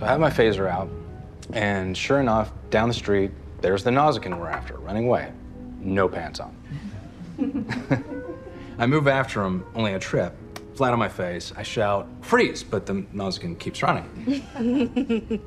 [0.00, 0.88] So I have my phaser out,
[1.52, 5.30] and sure enough, down the street, there's the Nausicaan we're after, running away.
[5.78, 6.56] No pants on.
[8.78, 10.34] I move after him, only a trip,
[10.74, 11.52] flat on my face.
[11.54, 14.42] I shout, freeze, but the Nausicaan keeps running.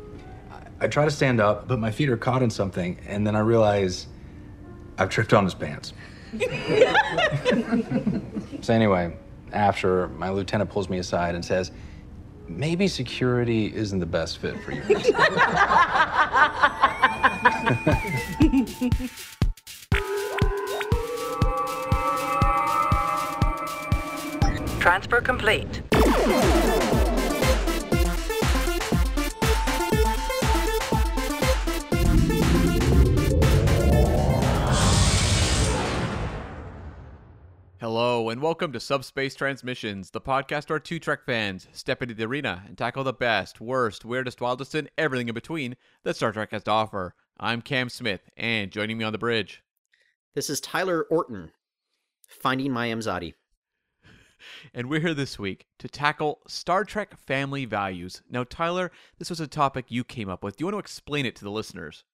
[0.52, 3.36] I, I try to stand up, but my feet are caught in something, and then
[3.36, 4.06] I realize
[5.00, 5.94] I've tripped on his pants.
[8.62, 9.18] so anyway,
[9.52, 11.72] after my lieutenant pulls me aside and says,
[12.58, 14.84] maybe security isn't the best fit for you.
[24.80, 25.82] Transfer complete.
[37.84, 42.24] Hello, and welcome to Subspace Transmissions, the podcast where two Trek fans step into the
[42.24, 46.52] arena and tackle the best, worst, weirdest, wildest, and everything in between that Star Trek
[46.52, 47.14] has to offer.
[47.38, 49.64] I'm Cam Smith, and joining me on the bridge.
[50.34, 51.52] This is Tyler Orton,
[52.26, 53.34] finding my Imzadi.
[54.74, 58.22] And we're here this week to tackle Star Trek family values.
[58.30, 60.56] Now, Tyler, this was a topic you came up with.
[60.56, 62.06] Do you want to explain it to the listeners?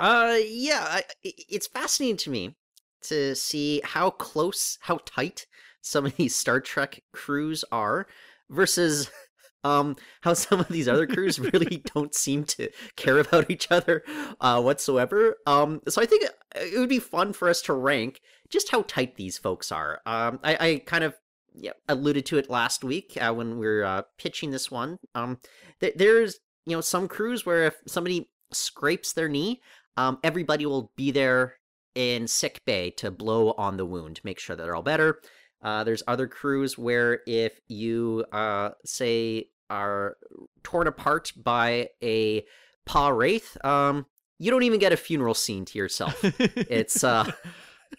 [0.00, 2.56] Uh, yeah, I, it's fascinating to me
[3.04, 5.46] to see how close, how tight
[5.80, 8.06] some of these Star Trek crews are
[8.50, 9.10] versus
[9.64, 14.02] um how some of these other crews really don't seem to care about each other
[14.40, 15.36] uh whatsoever.
[15.46, 19.16] Um so I think it would be fun for us to rank just how tight
[19.16, 20.00] these folks are.
[20.06, 21.14] Um I, I kind of
[21.54, 24.98] yeah, alluded to it last week uh, when we were uh, pitching this one.
[25.14, 25.38] Um
[25.80, 29.62] th- there's you know some crews where if somebody scrapes their knee,
[29.96, 31.56] um everybody will be there
[31.94, 35.20] in sick bay to blow on the wound, make sure that they're all better.
[35.62, 40.16] Uh, there's other crews where if you uh, say are
[40.62, 42.44] torn apart by a
[42.86, 44.04] Pah-wraith, um,
[44.38, 46.18] you don't even get a funeral scene to yourself.
[46.22, 47.30] it's uh,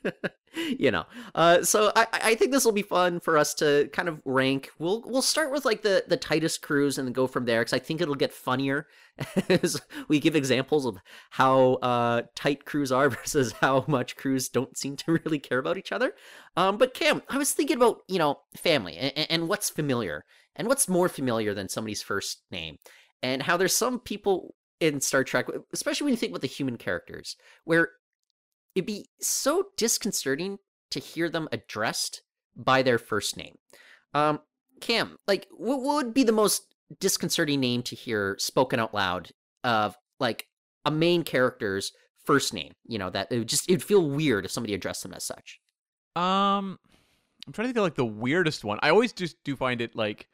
[0.77, 4.07] you know, uh, so I, I think this will be fun for us to kind
[4.07, 4.71] of rank.
[4.79, 7.73] We'll we'll start with like the the tightest crews and then go from there because
[7.73, 8.87] I think it'll get funnier
[9.49, 10.97] as we give examples of
[11.31, 15.77] how uh, tight crews are versus how much crews don't seem to really care about
[15.77, 16.13] each other.
[16.55, 20.67] Um, but Cam, I was thinking about you know family and, and what's familiar and
[20.67, 22.77] what's more familiar than somebody's first name,
[23.21, 26.77] and how there's some people in Star Trek, especially when you think about the human
[26.77, 27.89] characters, where
[28.75, 30.59] it'd be so disconcerting
[30.91, 32.21] to hear them addressed
[32.55, 33.55] by their first name.
[34.13, 34.39] Um,
[34.81, 39.31] Cam, like, what would be the most disconcerting name to hear spoken out loud
[39.63, 40.47] of like
[40.85, 41.91] a main character's
[42.25, 42.73] first name?
[42.85, 45.59] You know, that it would just it'd feel weird if somebody addressed them as such.
[46.15, 46.79] Um,
[47.45, 48.79] I'm trying to think of like the weirdest one.
[48.81, 50.27] I always just do find it like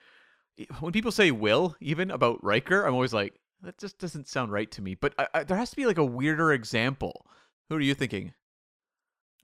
[0.80, 4.70] when people say "will" even about Riker, I'm always like that just doesn't sound right
[4.72, 4.96] to me.
[4.96, 7.26] But I, I, there has to be like a weirder example.
[7.72, 8.34] Who are you thinking?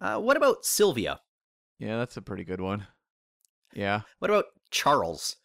[0.01, 1.21] Uh, what about Sylvia?
[1.79, 2.85] Yeah, that's a pretty good one.
[3.73, 4.01] Yeah.
[4.19, 5.37] What about Charles?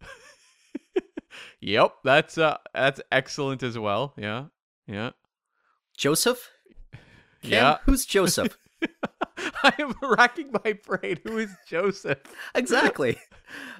[1.60, 4.14] yep, that's uh that's excellent as well.
[4.16, 4.44] Yeah.
[4.86, 5.10] Yeah.
[5.98, 6.48] Joseph?
[7.42, 7.76] Kim, Yeah.
[7.84, 8.56] Who's Joseph?
[9.62, 11.18] I am racking my brain.
[11.24, 12.20] Who is Joseph?
[12.54, 13.18] exactly.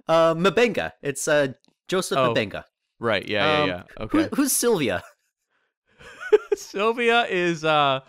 [0.06, 0.92] Uh, M'Benga.
[1.00, 1.54] It's uh,
[1.88, 2.64] Joseph Oh, M'Benga.
[2.98, 3.26] Right.
[3.26, 3.46] Yeah.
[3.46, 3.62] Yeah.
[3.62, 3.82] Um, yeah.
[4.10, 4.28] Who, Okay.
[4.36, 5.02] who's Sylvia?
[6.54, 8.00] Sylvia is uh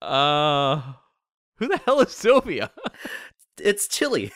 [0.00, 0.94] uh
[1.56, 2.70] who the hell is Sylvia?
[3.60, 4.32] It's Tilly.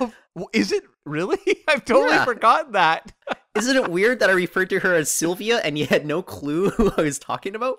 [0.00, 0.10] Oh,
[0.54, 1.38] is it really?
[1.68, 2.24] I've totally Yeah.
[2.24, 3.12] forgotten that.
[3.54, 6.70] Isn't it weird that I referred to her as Sylvia and you had no clue
[6.70, 7.78] who I was talking about?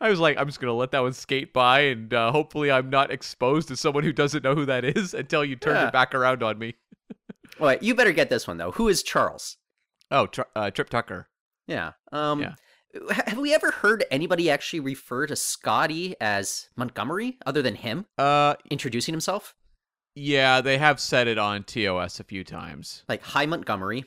[0.00, 2.88] I was like, I'm just gonna let that one skate by, and uh, hopefully, I'm
[2.90, 5.88] not exposed to someone who doesn't know who that is until you turn Yeah.
[5.88, 6.74] it back around on me.
[7.60, 8.70] All right, you better get this one though.
[8.72, 9.56] Who is Charles?
[10.10, 11.28] Oh, tr- uh, Trip Tucker.
[11.66, 11.92] Yeah.
[12.10, 12.54] Um Yeah.
[13.10, 18.06] Ha- have we ever heard anybody actually refer to Scotty as Montgomery other than him
[18.18, 19.54] Uh, introducing himself?
[20.14, 23.02] yeah, they have said it on TOS a few times.
[23.08, 24.04] Like, hi Montgomery.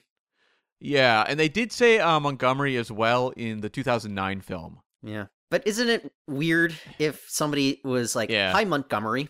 [0.80, 4.80] Yeah, and they did say uh, Montgomery as well in the 2009 film.
[5.04, 5.26] Yeah.
[5.50, 8.52] But isn't it weird if somebody was like, Yeah.
[8.52, 9.30] hi Montgomery?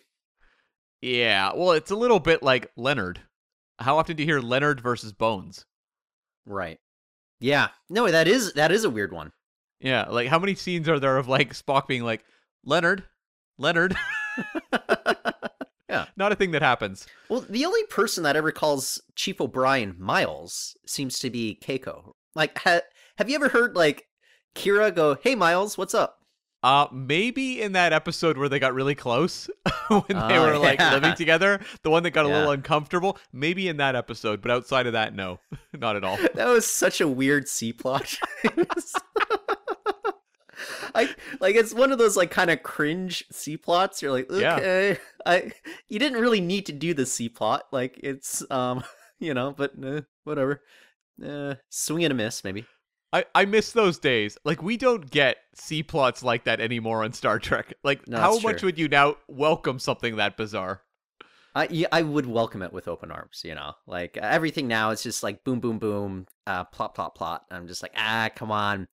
[1.02, 3.22] Yeah, well, it's a little bit like Leonard.
[3.80, 5.66] How often do you hear Leonard versus Bones?
[6.46, 6.80] Right.
[7.40, 7.68] Yeah.
[7.90, 9.32] No, that is that is a weird one.
[9.80, 12.24] Yeah, like how many scenes are there of like Spock being like
[12.66, 13.04] Leonard,
[13.58, 13.96] Leonard?
[15.90, 16.06] Yeah.
[16.18, 17.06] not a thing that happens.
[17.30, 22.14] Well, the only person that ever calls Chief O'Brien Miles seems to be Keiko.
[22.36, 22.82] Like, ha-
[23.18, 24.06] have you ever heard like
[24.56, 26.16] Kira go, "Hey Miles, what's up?"
[26.64, 29.48] Uh, maybe in that episode where they got really close
[29.90, 30.92] when they Oh, were like yeah.
[30.94, 33.18] living together, the one that got a little uncomfortable.
[33.32, 35.40] Maybe in that episode, but outside of that, no,
[35.74, 36.18] not at all.
[36.34, 38.18] that was such a weird C plot.
[40.96, 44.02] I like it's one of those like kind of cringe C plots.
[44.02, 44.56] You're like, Yeah.
[44.56, 45.52] okay, I
[45.88, 47.64] you didn't really need to do the C plot.
[47.72, 48.84] Like it's um
[49.20, 50.62] you know, but uh, whatever.
[51.24, 52.66] Uh, swing and a miss, maybe.
[53.14, 54.38] I, I miss those days.
[54.44, 57.74] Like we don't get C plots like that anymore on Star Trek.
[57.84, 58.68] Like No, how much true.
[58.68, 60.82] would you now welcome something that bizarre?
[61.56, 63.42] I yeah, I would welcome it with open arms.
[63.44, 67.46] You know, like everything now is just like boom, boom, boom, uh, plot, plot, plot.
[67.50, 68.88] I'm just like, ah, come on.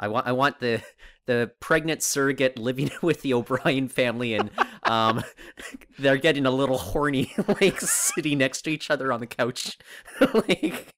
[0.00, 0.82] I want I want the
[1.26, 4.50] the pregnant surrogate living with the O'Brien family and
[4.82, 5.22] um
[5.98, 9.78] they're getting a little horny like sitting next to each other on the couch.
[10.32, 10.94] like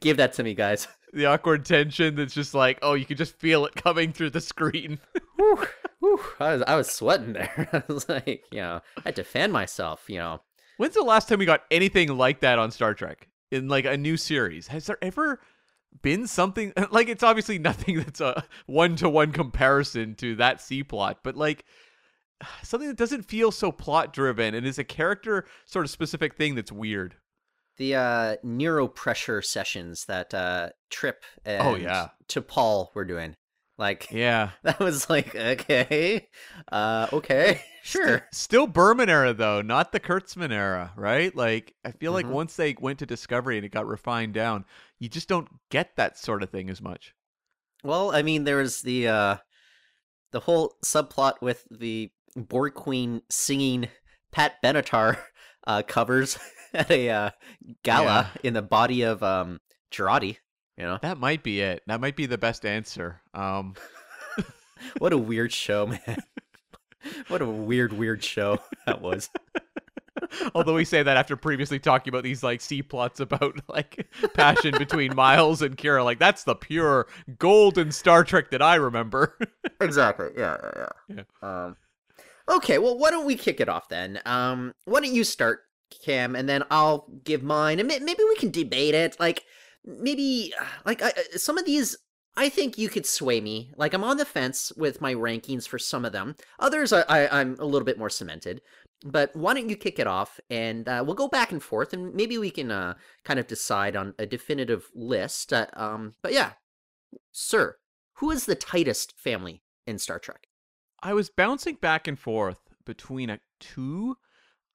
[0.00, 0.86] give that to me, guys.
[1.12, 4.40] The awkward tension that's just like, oh, you can just feel it coming through the
[4.40, 5.00] screen.
[5.36, 5.66] Whew,
[6.00, 7.68] whew, I was I was sweating there.
[7.72, 10.40] I was like, you know, I had to fan myself, you know.
[10.76, 13.96] When's the last time we got anything like that on Star Trek in like a
[13.96, 14.68] new series?
[14.68, 15.40] Has there ever
[16.02, 20.82] been something like it's obviously nothing that's a one to one comparison to that C
[20.82, 21.64] plot, but like
[22.62, 26.54] something that doesn't feel so plot driven and is a character sort of specific thing
[26.54, 27.16] that's weird.
[27.76, 32.08] the uh neuropressure sessions that uh trip and Oh, yeah.
[32.28, 33.34] T'Pol were doing
[33.78, 34.50] like Yeah.
[34.62, 36.28] that was like okay
[36.70, 41.34] uh okay sure Still Berman era though, not the Kurtzman era, right?
[41.34, 42.30] Like I feel like Mhm.
[42.30, 44.64] once they went to Discovery and it got refined down,
[44.98, 47.14] you just don't get that sort of thing as much.
[47.82, 49.36] well i mean there was the uh
[50.32, 53.88] the whole subplot with the borg queen singing
[54.32, 55.18] pat benatar
[55.66, 56.38] uh covers
[56.74, 57.30] at a uh
[57.82, 59.60] gala in the body of um
[59.92, 60.38] Jurati,
[60.76, 61.82] you know That might be it.
[61.86, 63.20] That might be the best answer.
[63.32, 63.74] Um
[64.98, 66.22] what a weird show man
[67.28, 69.30] what a weird weird show that was
[70.54, 74.74] although we say that after previously talking about these like C plots about like passion
[74.78, 77.06] between Miles and Kira, like that's the pure
[77.38, 79.36] golden Star Trek that I remember.
[79.80, 80.28] exactly.
[80.36, 81.22] Yeah, yeah, yeah.
[81.42, 81.76] Um,
[82.48, 84.20] okay, well, why don't we kick it off then?
[84.24, 85.60] Um, why don't you start,
[86.04, 89.18] Cam, and then I'll give mine, and maybe we can debate it.
[89.18, 89.44] Like,
[89.84, 90.52] maybe,
[90.84, 91.96] like, I, I- some of these,
[92.36, 93.72] I think you could sway me.
[93.76, 96.36] Like, I'm on the fence with my rankings for some of them.
[96.58, 98.60] Others, I, I, I'm a little bit more cemented.
[99.06, 102.14] But why don't you kick it off, and uh, we'll go back and forth, and
[102.14, 105.52] maybe we can uh, kind of decide on a definitive list.
[105.52, 106.52] Uh, um, but yeah,
[107.30, 107.76] sir,
[108.14, 110.46] who is the tightest family in Star Trek?
[111.02, 114.16] I was bouncing back and forth between a two.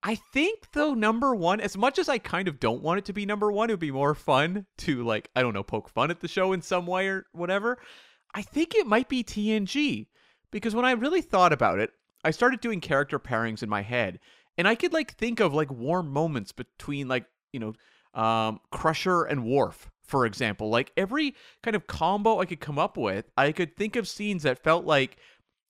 [0.01, 3.13] I think though number one, as much as I kind of don't want it to
[3.13, 6.09] be number one, it would be more fun to like I don't know poke fun
[6.09, 7.79] at the show in some way or whatever.
[8.33, 10.07] I think it might be TNG
[10.51, 11.91] because when I really thought about it,
[12.23, 14.19] I started doing character pairings in my head,
[14.57, 17.73] and I could like think of like warm moments between like you know
[18.13, 20.69] um, Crusher and Worf, for example.
[20.69, 24.43] Like every kind of combo I could come up with, I could think of scenes
[24.43, 25.17] that felt like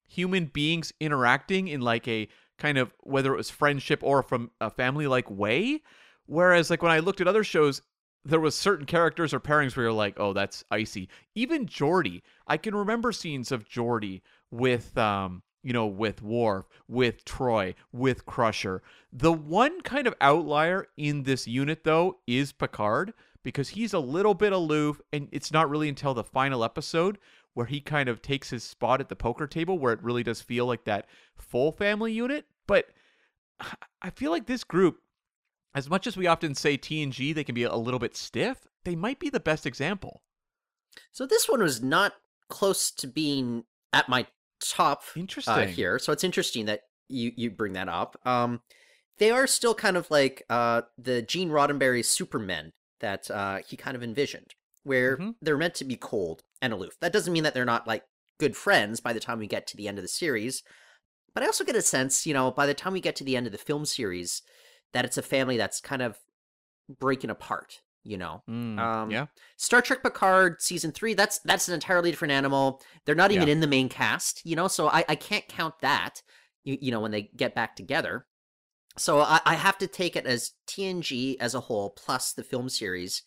[0.08, 2.28] human beings interacting in like a
[2.60, 5.82] kind of whether it was friendship or from a family like way.
[6.26, 7.82] Whereas like when I looked at other shows,
[8.26, 11.10] there was certain characters or pairings where you're like, oh, that's icy.
[11.36, 14.22] Even Geordi, I can remember scenes of Geordi
[14.52, 18.82] with um you know, with Worf, with Troi, with Crusher.
[19.12, 23.14] The one kind of outlier in this unit, though, is Picard,
[23.44, 27.18] because he's a little bit aloof, and it's not really until the final episode
[27.60, 30.40] where he kind of takes his spot at the poker table where it really does
[30.40, 32.46] feel like that full family unit.
[32.68, 32.86] But
[34.02, 35.00] I feel like this group,
[35.76, 38.96] as much as we often say TNG, they can be a little bit stiff, they
[38.96, 40.22] might be the best example.
[41.12, 42.14] So this one was not
[42.50, 44.26] close to being at my
[44.62, 45.54] top Interesting.
[45.54, 46.00] uh, here.
[46.00, 48.16] So it's interesting that you you bring that up.
[48.26, 48.62] Um,
[49.18, 53.98] they are still kind of like uh the Gene Roddenberry Supermen that uh he kind
[53.98, 55.36] of envisioned, where Mhm.
[55.42, 56.94] they're meant to be cold and aloof.
[57.02, 58.04] That doesn't mean that they're not like
[58.40, 60.64] good friends by the time we get to the end of the series.
[61.34, 63.36] But I also get a sense, you know, by the time we get to the
[63.38, 64.42] end of the film series,
[64.94, 66.18] that it's a family that's kind of
[67.00, 67.82] breaking apart.
[68.04, 69.28] You know, Mm, Um, yeah.
[69.58, 72.82] Star Trek Picard season three, that's that's an entirely different animal.
[73.06, 73.54] They're not even Yeah.
[73.54, 76.24] in the main cast, you know, so I, I can't count that,
[76.64, 78.26] you, you know, when they get back together.
[78.98, 82.70] So I, I have to take it as TNG as a whole plus the film
[82.70, 83.22] series.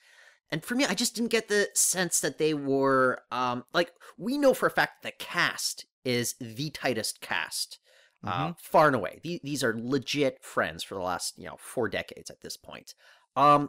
[0.52, 4.38] And for me, I just didn't get the sense that they were um like we
[4.38, 7.78] know for a fact the cast is the tightest cast.
[8.24, 9.18] Uh, far and away.
[9.24, 12.94] These, these are legit friends for the last, you know, four decades at this point.
[13.34, 13.68] Um,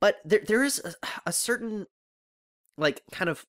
[0.00, 1.86] but there there is a, a certain
[2.76, 3.46] like kind of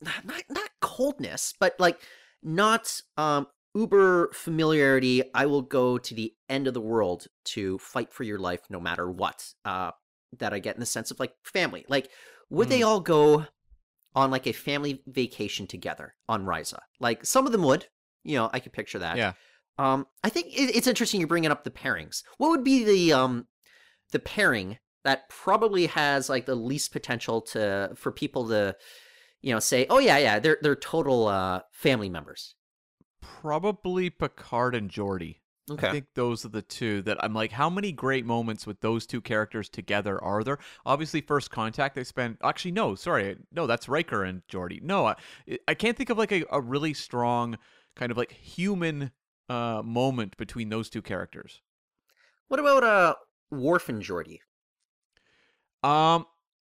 [0.00, 2.00] not not coldness, but like
[2.42, 8.10] not um uber familiarity i will go to the end of the world to fight
[8.10, 9.90] for your life no matter what uh
[10.38, 12.10] that i get in the sense of like family like
[12.50, 13.46] would they all go
[14.16, 16.78] on like a family vacation together on Risa?
[16.98, 17.86] Like some of them would,
[18.24, 19.16] you know, I could picture that.
[19.16, 19.32] Yeah.
[19.78, 22.22] Um, I think it, it's interesting you're bringing up the pairings.
[22.38, 23.46] What would be the um,
[24.12, 28.74] the pairing that probably has like the least potential to for people to,
[29.42, 32.54] you know, say, oh yeah, yeah, they're they're total uh family members.
[33.20, 35.40] Probably Picard and Geordi.
[35.68, 39.06] I think those are the two that I'm like, how many great moments with those
[39.06, 40.58] two characters together are there?
[40.84, 42.38] Obviously, first contact they spend.
[42.42, 44.80] Actually, no, sorry, no, that's Riker and Geordi.
[44.80, 45.16] No, I,
[45.66, 47.58] I can't think of like a, a really strong
[47.96, 49.10] kind of like human
[49.48, 51.62] uh moment between those two characters.
[52.48, 53.14] What about uh
[53.50, 54.38] Worf and Geordi?
[55.82, 56.26] Um,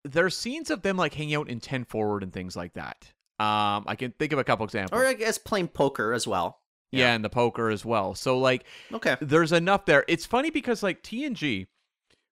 [0.04, 3.12] there's scenes of them like hanging out in ten forward and things like that.
[3.40, 5.02] Um, I can think of a couple examples.
[5.02, 6.61] Or I guess playing poker as well.
[6.92, 8.16] Yeah, and the poker as well.
[8.16, 9.16] So like, Okay.
[9.22, 10.04] there's enough there.
[10.08, 11.68] It's funny because like TNG,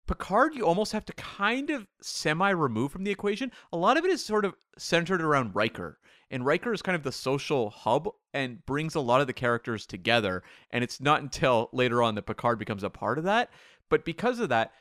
[0.08, 3.52] Picard, you almost have to kind of semi remove from the equation.
[3.72, 6.00] A lot of it is sort of centered around Riker.
[6.30, 9.86] And Riker is kind of the social hub and brings a lot of the characters
[9.86, 10.44] together.
[10.72, 13.50] And it's not until later on that Picard becomes a part of that.
[13.90, 14.72] But because of that,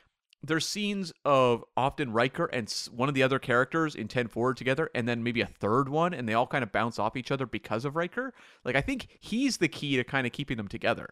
[0.43, 4.89] there's scenes of often Riker and one of the other characters in 10 forward together,
[4.93, 7.45] and then maybe a third one, and they all kind of bounce off each other
[7.45, 8.33] because of Riker.
[8.65, 11.07] Like, I think he's the key to kind of keeping them together.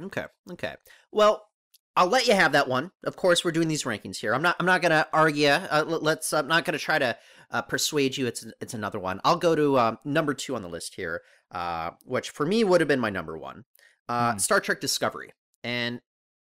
[0.00, 0.24] Okay.
[0.52, 0.74] Okay.
[1.12, 1.46] Well,
[1.98, 2.90] I'll let you have that one.
[3.04, 4.34] Of course, we're doing these rankings here.
[4.34, 4.56] I'm not.
[4.60, 5.48] I'm not gonna argue.
[5.48, 6.30] Uh, let's.
[6.34, 7.16] I'm not gonna try to
[7.50, 8.26] uh, persuade you.
[8.26, 9.18] It's it's another one.
[9.24, 11.22] I'll go to um, number two on the list here,
[11.52, 13.64] uh, which for me would have been my number one.
[14.10, 14.38] Uh, Hmm.
[14.38, 15.32] Star Trek Discovery,
[15.64, 16.02] and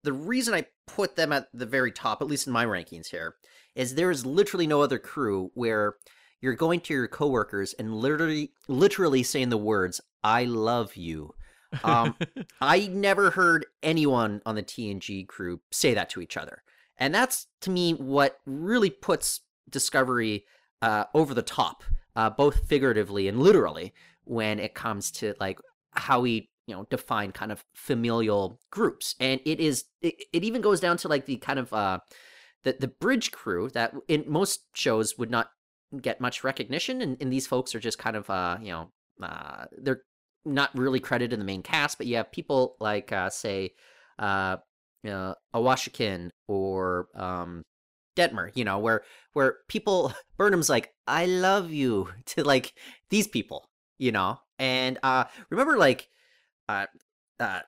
[0.06, 3.34] the reason I put them at the very top, at least in my rankings here,
[3.74, 5.96] is there is literally no other crew where
[6.40, 11.34] you're going to your coworkers and literally, literally saying the words "I love you."
[11.82, 12.14] Um,
[12.60, 16.62] I never heard anyone on the TNG crew say that to each other.
[16.98, 20.44] And that's to me what really puts Discovery
[20.80, 21.82] uh, over the top,
[22.14, 25.58] uh, both figuratively and literally, when it comes to like
[25.90, 29.14] how we you know define kind of familial groups.
[29.20, 32.00] And it is it, it even goes down to like the kind of uh,
[32.64, 35.50] the the bridge crew that in most shows would not
[36.00, 38.90] get much recognition, and, and these folks are just kind of uh, you know
[39.22, 40.02] uh, they're
[40.44, 43.72] not really credited in the main cast, but you have people like uh, say
[44.18, 44.56] uh,
[45.06, 47.64] you know, Owosekun or um,
[48.16, 49.02] Detmer, you know, where
[49.34, 52.74] where people Burnham's like, I love you to like
[53.10, 53.68] these people,
[53.98, 54.40] you know.
[54.58, 56.08] And uh remember like
[56.68, 56.86] uh
[57.40, 57.60] uh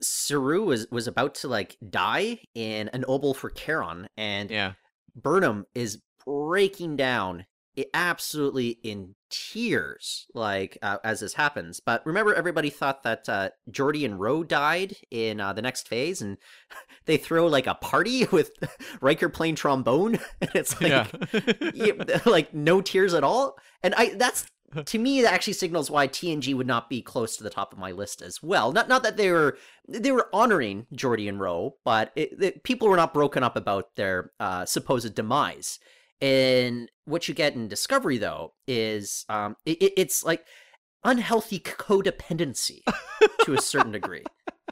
[0.00, 4.72] Saru was was about to like die in an obol for Charon and yeah.
[5.16, 7.46] Burnham is breaking down
[7.94, 14.04] absolutely in tears like uh, as this happens but remember everybody thought that uh Geordi
[14.04, 16.38] and Ro died in uh, the next phase and
[17.06, 18.50] they throw like a party with
[19.00, 21.70] Riker playing trombone and it's like yeah.
[21.74, 24.46] yeah, like no tears at all and i that's
[24.84, 27.78] to me that actually signals why tng would not be close to the top of
[27.78, 28.72] my list as well.
[28.72, 29.56] Not not that they were
[29.88, 33.96] they were honoring Geordi and Ro but it, it- people were not broken up about
[33.96, 35.78] their uh, supposed demise.
[36.20, 40.44] And what you get in discovery though is um it- it's like
[41.04, 42.80] unhealthy codependency
[43.44, 44.24] to a certain degree.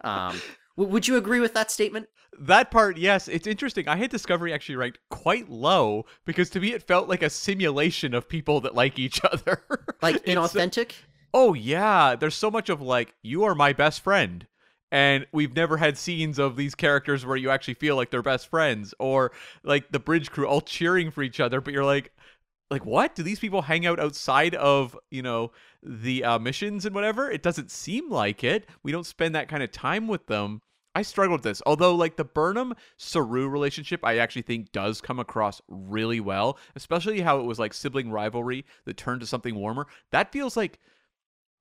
[0.04, 0.40] Um
[0.76, 3.88] w- would you agree with that statement That part, yes, it's interesting.
[3.88, 8.12] I had Discovery actually ranked quite low because to me it felt like a simulation
[8.14, 9.62] of people that like each other.
[10.02, 10.92] like inauthentic
[11.34, 14.46] Oh yeah, there's so much of like you are my best friend.
[14.92, 18.48] And we've never had scenes of these characters where you actually feel like they're best
[18.48, 19.32] friends or
[19.64, 22.12] like the bridge crew all cheering for each other, but you're like
[22.70, 23.14] like what?
[23.14, 27.30] Do these people hang out outside of, you know, the uh, missions and whatever?
[27.30, 28.66] It doesn't seem like it.
[28.82, 30.60] We don't spend that kind of time with them.
[30.94, 31.62] I struggled with this.
[31.66, 37.20] Although like the Burnham Saru relationship I actually think does come across really well, especially
[37.20, 39.86] how it was like sibling rivalry that turned to something warmer.
[40.10, 40.78] That feels like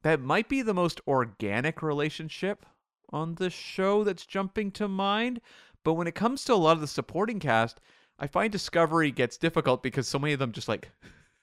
[0.04, 2.66] that might be the most organic relationship
[3.10, 5.42] on the show that's jumping to mind.
[5.84, 7.80] But when it comes to a lot of the supporting cast,
[8.20, 10.90] I find Discovery gets difficult because so many of them just like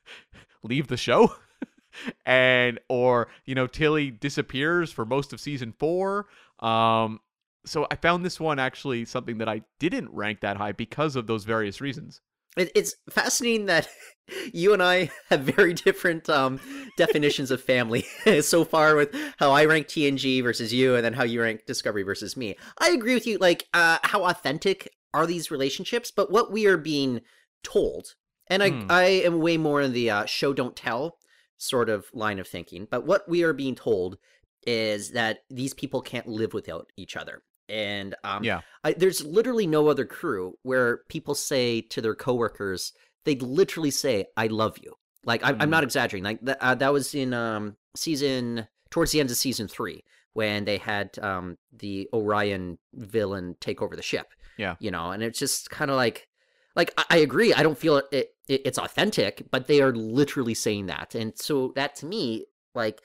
[0.62, 1.34] leave the show.
[2.26, 6.26] and or, you know, Tilly disappears for most of season 4.
[6.60, 7.20] Um
[7.64, 11.26] so I found this one actually something that I didn't rank that high because of
[11.26, 12.20] those various reasons.
[12.56, 13.88] It's fascinating that
[14.52, 16.60] you and I have very different um,
[16.98, 18.04] definitions of family
[18.42, 22.02] so far with how I rank TNG versus you, and then how you rank Discovery
[22.02, 22.56] versus me.
[22.78, 23.38] I agree with you.
[23.38, 26.11] Like, uh, how authentic are these relationships?
[26.11, 27.21] But what we are being
[27.62, 28.14] told,
[28.49, 28.87] and I, Hmm.
[28.90, 31.19] I am way more in the uh, show don't tell
[31.59, 32.87] sort of line of thinking.
[32.90, 34.19] But what we are being told
[34.66, 37.42] is that these people can't live without each other.
[37.69, 38.62] And um, Yeah.
[38.85, 42.92] I, there's literally no other crew where people say to their coworkers,
[43.25, 45.69] they literally say, "I love you." Like I, I'm Mm.
[45.71, 46.25] not exaggerating.
[46.25, 50.02] Like that, uh, that was in um, season towards the end of season three
[50.33, 54.26] when they had um, the Orion villain take over the ship.
[54.59, 54.76] Yeah.
[54.80, 56.28] you know, and it's just kind of like,
[56.76, 57.52] like I, I agree.
[57.54, 58.30] I don't feel it, it,
[58.64, 63.00] It's authentic, but they are literally saying that, and so that to me, like,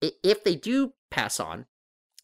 [0.00, 1.66] if they do pass on,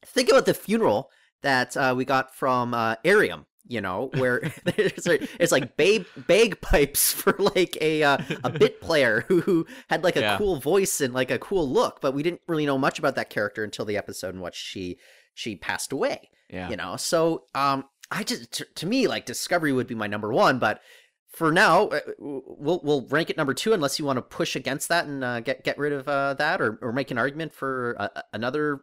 [0.05, 1.11] think about the funeral
[1.43, 3.47] that uh, we got from uh, Airiam.
[3.69, 8.81] You know, where it's like, it's like bag, bagpipes for like a uh, a bit
[8.81, 10.39] player who, who had like a Yeah.
[10.39, 13.31] cool voice and like a cool look, but we didn't really know much about that
[13.31, 14.99] character until the episode in which she
[15.35, 16.31] she passed away.
[16.49, 16.69] Yeah.
[16.69, 20.33] You know, so um, I just to, to me like Discovery would be my number
[20.33, 20.81] one, but
[21.29, 24.89] for now uh, we'll we'll rank it number two unless you want to push against
[24.89, 27.97] that and uh, get get rid of uh, that or or make an argument for
[27.99, 28.81] uh, another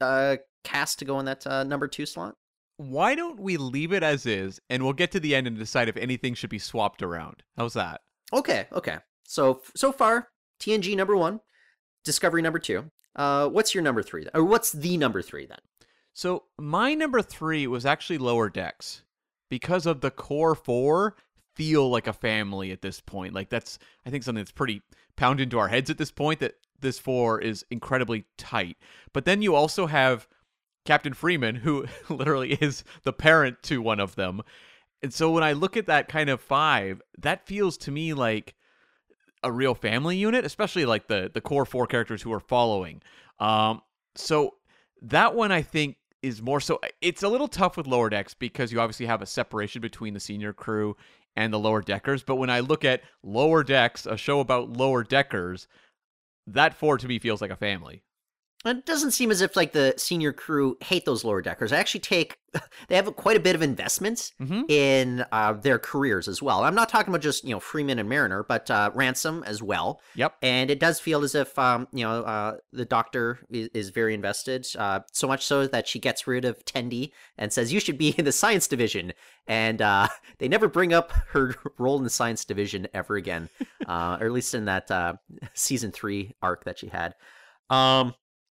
[0.00, 2.36] uh cast to go in that uh, number two slot.
[2.76, 5.88] Why don't we leave it as is, and we'll get to the end and decide
[5.88, 7.44] if anything should be swapped around?
[7.56, 8.00] How's that?
[8.32, 8.98] Okay, okay.
[9.24, 10.28] So so far,
[10.58, 11.40] TNG number one,
[12.04, 12.90] Discovery number two.
[13.14, 14.26] Uh, what's your number three?
[14.34, 15.60] Or what's the number three then?
[16.14, 19.02] So my number three was actually Lower Decks
[19.50, 21.16] because of the core four
[21.54, 23.34] feel like a family at this point.
[23.34, 24.80] Like that's I think something that's pretty
[25.16, 28.76] pounded into our heads at this point that this four is incredibly tight.
[29.12, 30.28] But then you also have
[30.84, 34.42] Captain Freeman, who literally is the parent to one of them.
[35.02, 38.54] And so when I look at that kind of five, that feels to me like
[39.42, 43.02] a real family unit, especially like the the core four characters who are following.
[43.40, 43.82] Um,
[44.14, 44.54] so
[45.02, 46.80] that one I think is more so.
[47.00, 50.20] It's a little tough with lower decks because you obviously have a separation between the
[50.20, 50.96] senior crew
[51.36, 52.22] and the lower deckers.
[52.22, 55.68] But when I look at lower decks, a show about lower deckers,
[56.46, 58.03] that four to me feels like a family.
[58.64, 61.72] It doesn't seem as if like the senior crew hate those lower deckers.
[61.72, 62.38] I actually take
[62.88, 64.62] they have quite a bit of investments Mm-hmm.
[64.68, 66.64] in uh, their careers as well.
[66.64, 70.00] I'm not talking about just you know Freeman and Mariner, but uh, Ransom as well.
[70.14, 70.36] Yep.
[70.42, 74.14] And it does feel as if um, you know uh, the Doctor is, is very
[74.14, 77.98] invested, uh, so much so that she gets rid of Tendi and says you should
[77.98, 79.12] be in the science division.
[79.46, 83.48] And uh, they never bring up her role in the science division ever again,
[83.86, 85.14] uh, or at least in that uh,
[85.54, 87.14] season three arc that she had.
[87.70, 88.14] Um,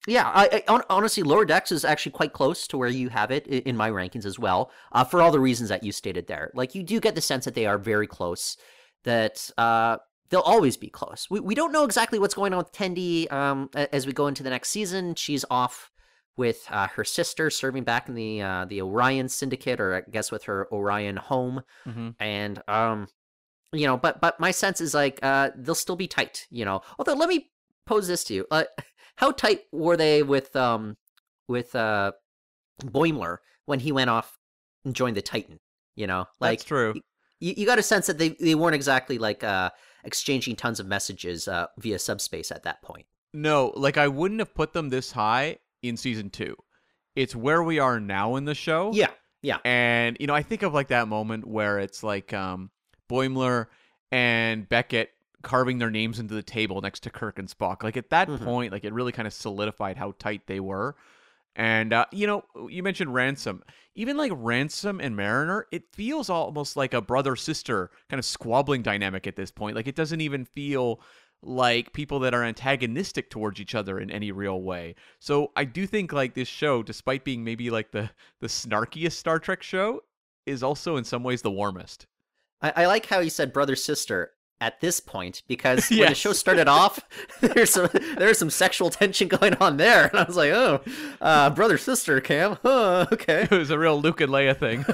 [0.07, 3.47] yeah, I, I honestly, Lower Decks is actually quite close to where you have it
[3.47, 6.51] in my rankings as well, uh, for all the reasons that you stated there.
[6.53, 8.57] Like, you do get the sense that they are very close,
[9.03, 9.97] that uh,
[10.29, 11.27] they'll always be close.
[11.29, 14.43] We, we don't know exactly what's going on with Tendi um, as we go into
[14.43, 15.15] the next season.
[15.15, 15.91] She's off
[16.37, 20.31] with uh, her sister serving back in the uh, the Orion Syndicate, or I guess
[20.31, 22.09] with her Orion home Mm-hmm.
[22.19, 23.07] and um
[23.71, 26.81] you know but but my sense is like uh they'll still be tight you know
[26.97, 27.51] although let me
[27.85, 28.63] pose this to you uh
[29.15, 30.97] how tight were they with um
[31.47, 32.11] with uh
[32.83, 34.37] boimler when he went off
[34.83, 35.59] and joined the titan
[35.95, 36.93] you know like That's true.
[37.39, 39.69] you, you got a sense that they, they weren't exactly like uh
[40.03, 44.53] exchanging tons of messages uh via subspace at that point No, like I wouldn't have
[44.53, 46.55] put them this high in season two.
[47.15, 48.91] It's where we are now in the show.
[48.93, 49.09] yeah
[49.41, 49.57] Yeah.
[49.65, 52.71] And you know, I think of like that moment where it's like um
[53.09, 53.67] Boimler
[54.11, 55.11] and Beckett
[55.45, 57.83] carving their names into the table next to Kirk and Spock.
[57.83, 58.43] Like at that Mhm.
[58.43, 60.97] point, like it really kind of solidified how tight they were.
[61.55, 63.63] And uh, you know, you mentioned Ransom.
[63.95, 68.81] Even like Ransom and Mariner, it feels almost like a brother sister kind of squabbling
[68.81, 69.77] dynamic at this point.
[69.77, 70.99] Like it doesn't even feel
[71.41, 74.95] like people that are antagonistic towards each other in any real way.
[75.19, 78.09] So I do think like this show, despite being maybe like the
[78.41, 80.01] the snarkiest Star Trek show,
[80.45, 82.07] is also in some ways the warmest.
[82.61, 86.33] I, I like how you said brother sister at this point because when the show
[86.33, 86.99] started off,
[87.41, 90.81] there's some there's some sexual tension going on there, and I was like, oh,
[91.21, 94.85] uh, brother sister, Cam, huh, okay, It was a real Luke and Leia thing.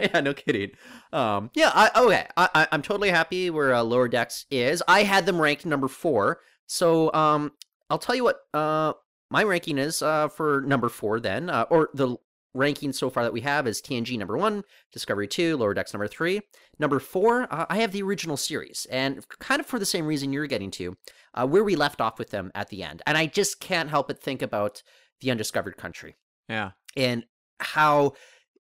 [0.00, 0.70] yeah, no kidding.
[1.12, 4.82] Um, yeah, I, okay, I, I'm totally happy where uh, Lower Decks is.
[4.88, 7.52] I had them ranked number four, so um,
[7.90, 8.92] I'll tell you what uh
[9.30, 12.16] my ranking is uh for number four then, uh, or the
[12.54, 14.62] ranking so far that we have is TNG number one,
[14.92, 16.40] Discovery two, Lower Decks number three.
[16.78, 20.32] Number four, uh, I have the original series, and kind of for the same reason
[20.32, 20.96] you're getting to,
[21.34, 23.02] uh, where we left off with them at the end.
[23.06, 24.82] And I just can't help but think about
[25.20, 26.16] the undiscovered country
[26.48, 26.72] Yeah.
[26.96, 27.24] and
[27.60, 28.14] how,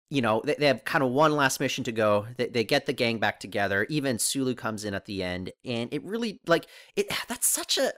[0.09, 2.27] you know, they, they have kind of one last mission to go.
[2.37, 3.85] They, they get the gang back together.
[3.89, 7.07] Even Sulu comes in at the end, and it really like it.
[7.27, 7.93] That's such a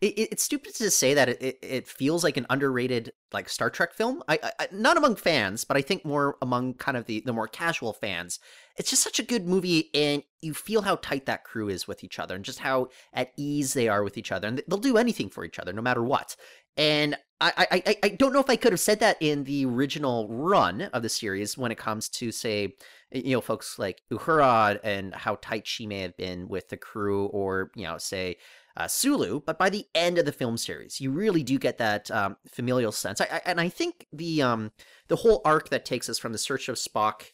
[0.00, 3.70] it, it's stupid to say that it, it, it feels like an underrated like Star
[3.70, 4.22] Trek film.
[4.28, 7.48] I, I not among fans, but I think more among kind of the the more
[7.48, 8.38] casual fans.
[8.76, 12.02] It's just such a good movie, and you feel how tight that crew is with
[12.02, 14.96] each other, and just how at ease they are with each other, and they'll do
[14.96, 16.36] anything for each other, no matter what.
[16.76, 20.28] And I, I, I don't know if I could have said that in the original
[20.28, 22.74] run of the series when it comes to say,
[23.10, 27.26] you know, folks like Uhura and how tight she may have been with the crew,
[27.26, 28.36] or you know, say
[28.76, 32.10] uh, Sulu, but by the end of the film series, you really do get that
[32.10, 33.20] um, familial sense.
[33.20, 34.72] I, I, and I think the um,
[35.08, 37.32] the whole arc that takes us from the search of Spock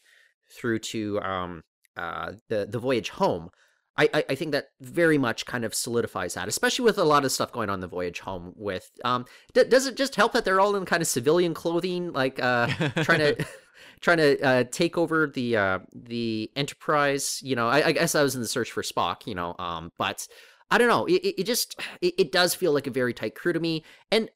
[0.51, 1.62] through to um,
[1.96, 3.51] uh, the the voyage home,
[3.98, 7.24] I, I, I think that very much kind of solidifies that, especially with a lot
[7.24, 8.53] of stuff going on the voyage home.
[8.57, 12.12] With um, d- does it just help that they're all in kind of civilian clothing,
[12.12, 12.68] like uh,
[13.03, 13.46] trying to
[14.01, 17.40] trying to uh, take over the uh, the Enterprise?
[17.42, 19.27] You know, I, I guess I was in the search for Spock.
[19.27, 20.29] You know, um, but
[20.70, 21.07] I don't know.
[21.07, 24.28] It, it just it, it, does feel like a very tight crew to me, and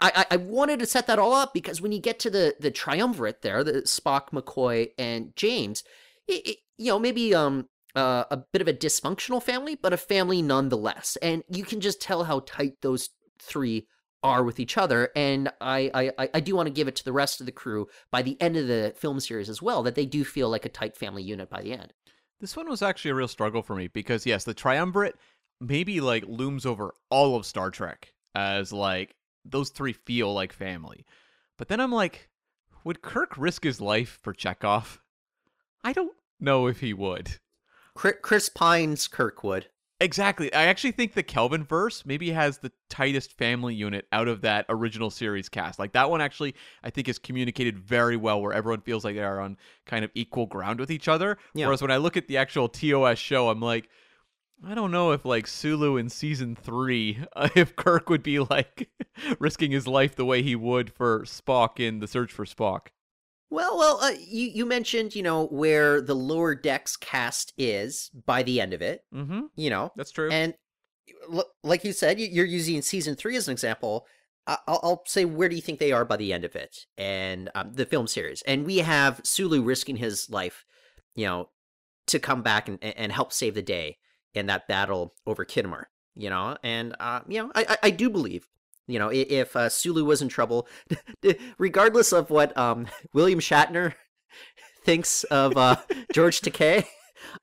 [0.00, 2.70] I, I wanted to set that all up because when you get to the the
[2.70, 5.82] triumvirate there, the Spock, McCoy, and James,
[6.26, 9.96] it, it, you know maybe um uh, a bit of a dysfunctional family, but a
[9.96, 13.86] family nonetheless, and you can just tell how tight those three
[14.22, 15.10] are with each other.
[15.14, 17.86] And I I I do want to give it to the rest of the crew
[18.10, 20.70] by the end of the film series as well that they do feel like a
[20.70, 21.92] tight family unit by the end.
[22.40, 25.16] This one was actually a real struggle for me because yes, the triumvirate
[25.68, 31.04] maybe like looms over all of Star Trek as like those three feel like family.
[31.56, 32.28] But then I'm like,
[32.84, 34.98] would Kirk risk his life for Chekov?
[35.82, 37.38] I don't know if he would.
[37.94, 39.68] Chris Pine's Kirkwood.
[40.00, 40.52] Exactly.
[40.52, 44.66] I actually think the Kelvin verse maybe has the tightest family unit out of that
[44.68, 45.78] original series cast.
[45.78, 49.22] Like that one actually I think is communicated very well where everyone feels like they
[49.22, 51.38] are on kind of equal ground with each other.
[51.54, 51.66] Yeah.
[51.66, 53.88] Whereas when I look at the actual TOS show, I'm like,
[54.62, 58.90] I don't know if like Sulu in season three, uh, if Kirk would be like
[59.38, 62.88] risking his life the way he would for Spock in the Search for Spock.
[63.50, 68.42] Well, well, uh, you you mentioned you know where the lower decks cast is by
[68.42, 69.04] the end of it.
[69.14, 69.42] Mm-hmm.
[69.54, 70.30] You know that's true.
[70.30, 70.54] And
[71.62, 74.06] like you said, you're using season three as an example.
[74.46, 77.50] I'll, I'll say where do you think they are by the end of it and
[77.54, 78.42] um, the film series?
[78.42, 80.64] And we have Sulu risking his life,
[81.14, 81.48] you know,
[82.08, 83.96] to come back and, and help save the day
[84.34, 88.46] in that battle over Khitomer, you know, and uh, you know, I, I do believe,
[88.86, 90.68] you know, if uh, Sulu was in trouble,
[91.58, 93.94] regardless of what um, William Shatner
[94.84, 95.76] thinks of uh,
[96.12, 96.86] George Takei,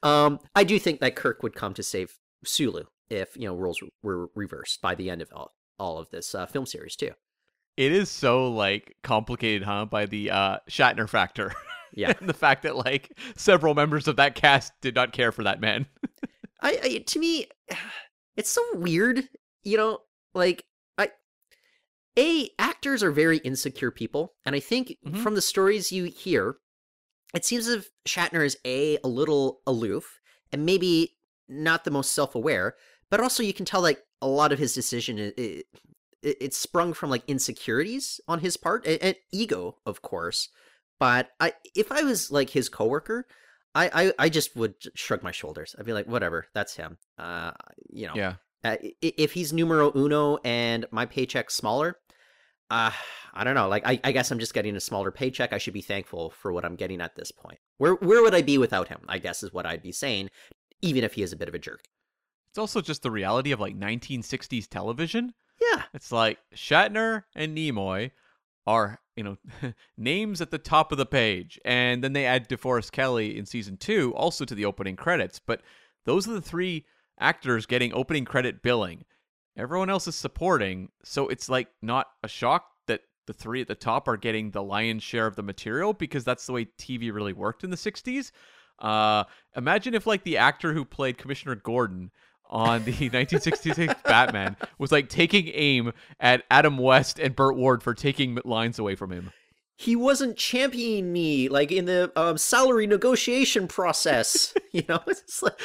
[0.03, 3.81] um, I do think that Kirk would come to save Sulu if you know roles
[4.03, 7.11] were reversed by the end of all, all of this uh, film series too.
[7.77, 9.85] It is so like complicated, huh?
[9.85, 11.53] By the uh, Shatner factor.
[11.93, 15.59] Yeah, the fact that like several members of that cast did not care for that
[15.59, 15.87] man.
[16.61, 17.47] I, I to me,
[18.35, 19.27] it's so weird.
[19.63, 19.99] You know,
[20.33, 20.65] like
[20.97, 21.09] I,
[22.17, 25.21] a actors are very insecure people, and I think mm-hmm.
[25.21, 26.57] from the stories you hear,
[27.33, 30.19] it seems as if Shatner is a a little aloof
[30.51, 32.75] and maybe not the most self aware,
[33.09, 35.65] but also you can tell like a lot of his decision it, it,
[36.21, 40.49] it sprung from like insecurities on his part and, and ego, of course.
[40.99, 43.25] But I, if I was like his coworker,
[43.73, 45.75] I, I, I just would shrug my shoulders.
[45.77, 46.97] I'd be like, whatever, that's him.
[47.17, 47.51] Uh,
[47.89, 48.33] you know, yeah.
[48.63, 51.97] Uh, if he's numero uno and my paycheck's smaller,
[52.69, 52.91] uh,
[53.33, 53.67] I don't know.
[53.67, 55.51] Like, I, I guess I'm just getting a smaller paycheck.
[55.51, 57.57] I should be thankful for what I'm getting at this point.
[57.77, 58.99] Where, where would I be without him?
[59.07, 60.29] I guess is what I'd be saying,
[60.81, 61.81] even if he is a bit of a jerk.
[62.51, 65.33] It's also just the reality of like 1960s television.
[65.59, 65.83] Yeah.
[65.93, 68.11] It's like Shatner and Nimoy
[68.67, 69.37] are you know
[69.97, 71.59] names at the top of the page.
[71.65, 75.39] And then they add deforest kelley in season two also to the opening credits.
[75.39, 75.61] But
[76.05, 76.85] those are the three
[77.19, 79.05] actors getting opening credit billing.
[79.57, 80.89] Everyone else is supporting.
[81.03, 84.63] So it's like not a shock that the three at the top are getting the
[84.63, 88.31] lion's share of the material because that's the way tv really worked in the 60s
[88.79, 89.23] uh,
[89.55, 92.11] imagine if like the actor who played commissioner gordon
[92.51, 97.93] on the 1966 Batman was like taking aim at Adam West and Burt Ward for
[97.93, 99.31] taking lines away from him.
[99.77, 104.53] He wasn't championing me like in the um, salary negotiation process.
[104.71, 105.59] you know, it's like,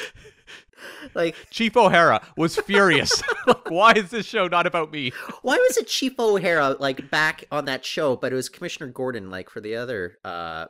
[1.13, 3.21] like Chief O'Hara was furious.
[3.45, 5.11] like, why is this show not about me?
[5.43, 9.29] Why was it Chief O'Hara like back on that show, but it was Commissioner Gordon
[9.29, 10.65] like for the other uh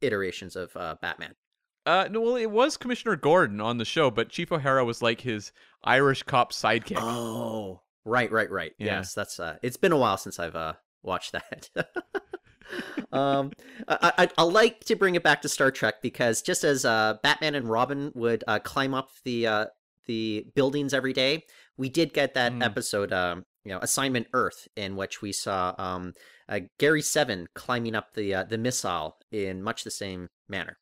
[0.00, 1.34] iterations of uh, Batman?
[1.84, 5.22] Uh, no, well, it was Commissioner Gordon on the show, but Chief O'Hara was like
[5.22, 6.98] his Irish cop sidekick.
[7.02, 8.72] Oh, right, right, right.
[8.78, 8.98] Yeah.
[8.98, 9.40] Yes, that's.
[9.40, 11.68] Uh, it's been a while since I've uh watched that.
[13.12, 13.50] um,
[13.88, 17.14] I, I I like to bring it back to Star Trek because just as uh
[17.22, 19.66] Batman and Robin would uh, climb up the uh
[20.06, 21.44] the buildings every day.
[21.76, 22.64] We did get that Mm.
[22.64, 26.12] episode, um, you know, Assignment Earth, in which we saw um,
[26.48, 30.78] uh, Gary Seven climbing up the uh, the missile in much the same manner.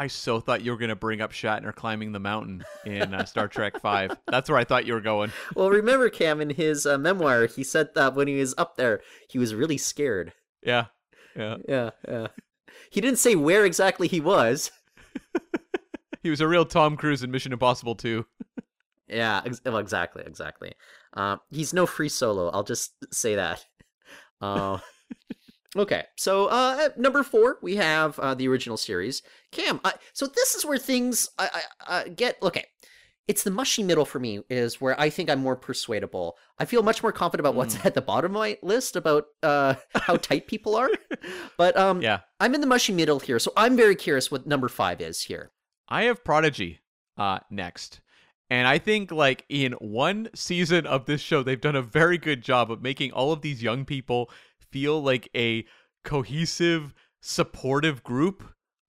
[0.00, 3.48] I so thought you were gonna bring up Shatner climbing the mountain in uh, Star
[3.48, 4.16] Trek Five.
[4.26, 5.30] That's where I thought you were going.
[5.54, 9.02] Well, remember Cam in his uh, memoir, he said that when he was up there,
[9.28, 10.32] he was really scared.
[10.62, 10.86] Yeah,
[11.36, 11.56] yeah.
[11.68, 12.28] Yeah, yeah.
[12.90, 14.70] He didn't say where exactly he was.
[16.22, 18.26] He was a real Tom Cruise in Mission Impossible 2.
[19.08, 20.72] Yeah, ex- well, exactly, exactly.
[21.14, 22.48] Uh, he's no free solo.
[22.50, 23.66] I'll just say that.
[25.76, 29.22] Okay, so uh, at number four we have uh, the original series.
[29.52, 32.36] Cam, I, so this is where things I, I, I get.
[32.42, 32.64] Okay,
[33.30, 36.36] it's the mushy middle for me is where I think I'm more persuadable.
[36.58, 39.74] I feel much more confident about what's at the bottom of my list about uh,
[39.94, 40.90] how tight people are.
[41.56, 42.20] But um, Yeah.
[42.40, 45.52] I'm in the mushy middle here, so I'm very curious what number five is here.
[45.88, 46.80] I have Prodigy
[47.16, 48.00] uh, next.
[48.48, 52.42] And I think, like, in one season of this show, they've done a very good
[52.42, 54.28] job of making all of these young people
[54.70, 55.64] feel like a
[56.04, 58.44] cohesive, supportive group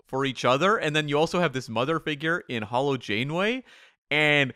[0.05, 0.77] for each other.
[0.77, 3.63] And then you also have this mother figure in Hollow Janeway.
[4.09, 4.53] And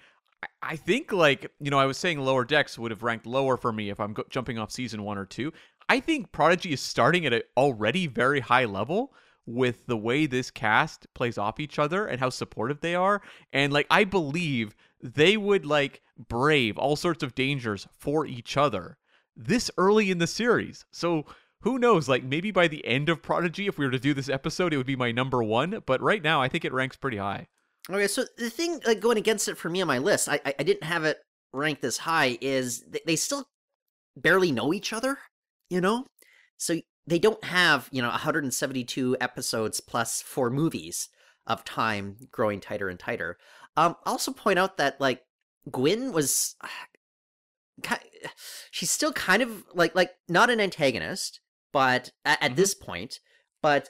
[0.61, 3.71] I- think, like, you know, I was saying Lower Decks would have ranked lower for
[3.71, 5.53] me if I'm go- jumping off season one or two.
[5.87, 9.13] I think Prodigy is starting at an already very high level
[9.45, 13.21] with the way this cast plays off each other and how supportive they are.
[13.53, 18.97] And like I believe they would like brave all sorts of dangers for each other
[19.35, 20.85] this early in the series.
[20.91, 21.25] So
[21.61, 22.07] who knows?
[22.07, 24.77] Like maybe by the end of Prodigy, if we were to do this episode, it
[24.77, 25.81] would be my number one.
[25.85, 27.47] But right now, I think it ranks pretty high.
[27.89, 30.55] Okay, so the thing like going against it for me on my list, I I,
[30.59, 31.19] I didn't have it
[31.53, 32.37] ranked this high.
[32.41, 33.47] Is they, still
[34.15, 35.17] barely know each other,
[35.69, 36.05] you know?
[36.57, 41.09] So they don't have you know 172 episodes plus four movies
[41.47, 43.37] of time growing tighter and tighter.
[43.77, 45.21] Um, I'll also point out that like
[45.69, 46.55] Gwyn was,
[48.71, 51.39] she's still kind of like like not an antagonist,
[51.73, 52.55] but at, at Mhm.
[52.55, 53.19] this point,
[53.61, 53.89] but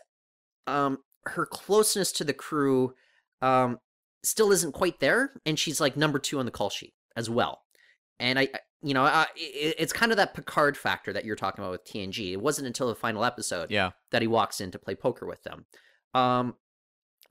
[0.67, 2.93] um, her closeness to the crew
[3.41, 3.79] um
[4.23, 7.61] still isn't quite there and she's like number two on the call sheet as well
[8.19, 11.35] and i I- you know I, it- it's kind of that picard factor that you're
[11.35, 13.91] talking about with tng it wasn't until the final episode Yeah.
[14.11, 15.65] that he walks in to play poker with them
[16.13, 16.55] um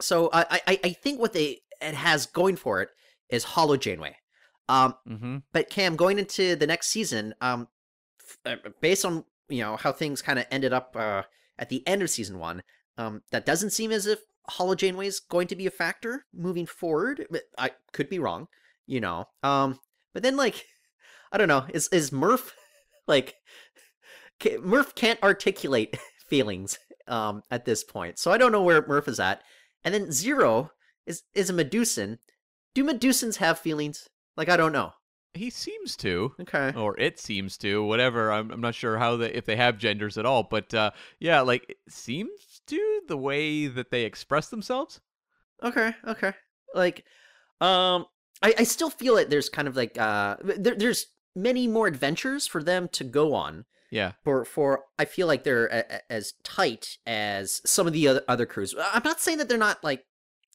[0.00, 2.90] so i i, I think what they it has going for it
[3.30, 4.16] is hollow janeway
[4.68, 5.36] um Mm-hmm.
[5.52, 7.68] but Cam, going into the next season, um,
[8.46, 11.22] f- uh, based on you know how things kind of ended up uh,
[11.58, 12.62] at the end of season one,
[12.96, 16.66] um, that doesn't seem as if Hollow Janeway is going to be a factor moving
[16.66, 17.26] forward.
[17.30, 18.46] But I could be wrong,
[18.86, 19.26] you know.
[19.42, 19.78] Um,
[20.12, 20.64] but then like,
[21.32, 22.54] I don't know, is is Murph
[23.06, 23.34] like
[24.62, 25.96] Murph can't articulate
[26.28, 29.42] feelings um at this point, so I don't know where Murph is at.
[29.84, 30.70] And then Zero
[31.06, 32.18] is is a Medusan.
[32.74, 34.08] Do Medusans have feelings?
[34.36, 34.92] Like I don't know.
[35.34, 36.32] He seems to.
[36.42, 36.72] Okay.
[36.76, 40.16] or it seems to whatever i'm, I'm not sure how they if they have genders
[40.16, 45.00] at all but uh yeah like it seems to the way that they express themselves
[45.62, 46.32] Okay, okay.
[46.74, 47.04] Like,
[47.60, 48.06] um,
[48.42, 49.30] I, I still feel it.
[49.30, 53.64] There's kind of like uh, there, there's many more adventures for them to go on.
[53.90, 58.08] yeah For for I feel like they're a, a- as tight as some of the
[58.08, 58.74] other other crews.
[58.92, 60.04] I'm not saying that they're not like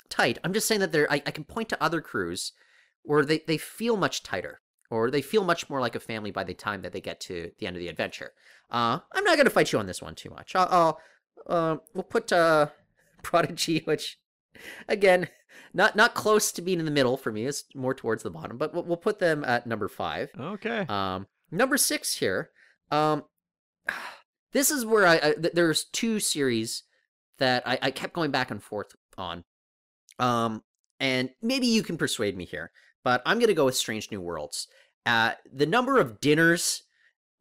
[0.10, 0.38] tight.
[0.44, 1.12] I'm just saying that they're.
[1.12, 2.52] I, I can point to other crews
[3.04, 4.62] where they they feel much tighter.
[4.92, 7.52] Or they feel much more like a family by the time that they get to
[7.60, 8.32] the end of the adventure.
[8.72, 10.56] Uh, I'm not gonna fight you on this one too much.
[10.56, 11.00] I'll, I'll
[11.48, 12.68] uh, we'll put uh,
[13.24, 14.18] Prodigy, which
[14.88, 15.28] again,
[15.74, 17.46] not not close to being in the middle for me.
[17.46, 20.32] It's more towards the bottom, but we'll, we'll put them at number five.
[20.40, 22.50] okay Um, number six here.
[22.92, 23.24] Um,
[24.54, 26.84] this is where I, I there's two series
[27.38, 29.44] that I, I kept going back and forth on.
[30.20, 30.64] Um,
[31.00, 32.72] and maybe you can persuade me here,
[33.04, 34.68] but I'm gonna go with Strange New Worlds.
[35.06, 36.84] Uh, the number of dinners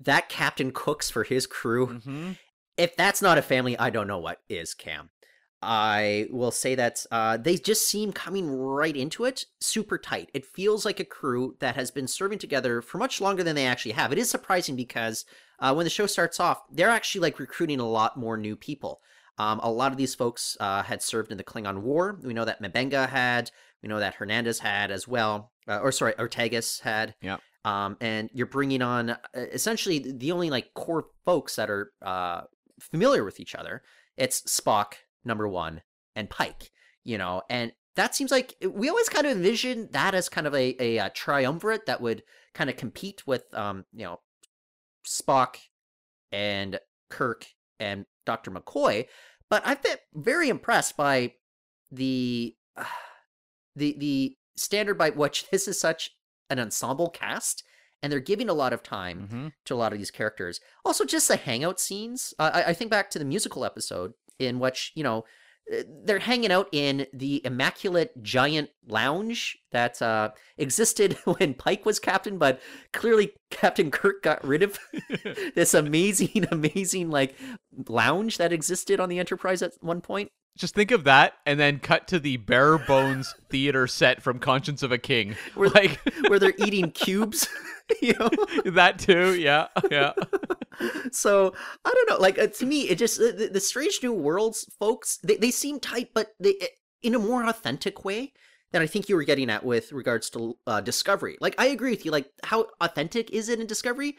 [0.00, 2.32] that captain cooks for his crew mm-hmm.
[2.76, 5.10] if that's not a family, I don't know what is, Cam.
[5.60, 10.30] I will say that uh, they just seem coming right into it super tight.
[10.32, 13.66] It feels like a crew that has been serving together for much longer than they
[13.66, 14.12] actually have.
[14.12, 15.24] It is surprising because
[15.58, 19.00] uh, when the show starts off, they're actually like recruiting a lot more new people.
[19.38, 22.18] Um, a lot of these folks uh, had served in the Klingon War.
[22.22, 23.50] We know that M'Benga had.
[23.82, 25.52] We know that Hernandez had as well.
[25.68, 27.14] Uh, or sorry, Ortegas had.
[27.20, 27.36] Yeah.
[27.64, 32.42] Um, and you're bringing on uh, essentially the only like core folks that are uh,
[32.80, 33.82] familiar with each other.
[34.16, 35.82] It's Spock, number one,
[36.16, 36.70] and Pike,
[37.04, 40.54] you know, and that seems like we always kind of envision that as kind of
[40.54, 42.22] a, a, uh triumvirate that would
[42.54, 44.20] kind of compete with, um, you know,
[45.06, 45.56] Spock
[46.30, 46.78] and
[47.10, 47.46] Kirk
[47.80, 48.50] and Dr.
[48.50, 49.06] McCoy.
[49.50, 51.32] But I've been very impressed by
[51.90, 52.54] the
[53.78, 56.10] the the standard by which this is such
[56.50, 57.62] an ensemble cast,
[58.02, 59.52] and they're giving a lot of time Mhm.
[59.66, 60.60] to a lot of these characters.
[60.84, 62.32] Also, just the hangout scenes.
[62.38, 65.24] Uh, I, I think back to the musical episode in which you know
[66.04, 72.38] they're hanging out in the immaculate giant lounge that uh, existed when Pike was captain,
[72.38, 72.61] but
[72.92, 74.78] clearly Captain Kirk got rid of
[75.54, 77.35] this amazing, amazing like
[77.88, 80.31] lounge that existed on the Enterprise at one point.
[80.57, 84.83] Just think of that, and then cut to the bare bones theater set from Conscience
[84.83, 85.37] of a King.
[85.54, 87.46] Where- like where they're eating cubes,
[88.02, 88.28] you know.
[88.72, 89.35] that too.
[89.35, 90.14] Yeah, yeah.
[91.12, 91.52] so
[91.84, 92.18] I don't know.
[92.18, 95.80] Like uh, to me, it just the, the Strange New Worlds folks they they seem
[95.80, 96.66] tight, but they eh,
[97.02, 98.32] in a more authentic way
[98.72, 101.38] than I think you were getting at with regards to uh, Discovery.
[101.40, 102.10] Like I agree with you.
[102.10, 104.18] Like how authentic is it in Discovery?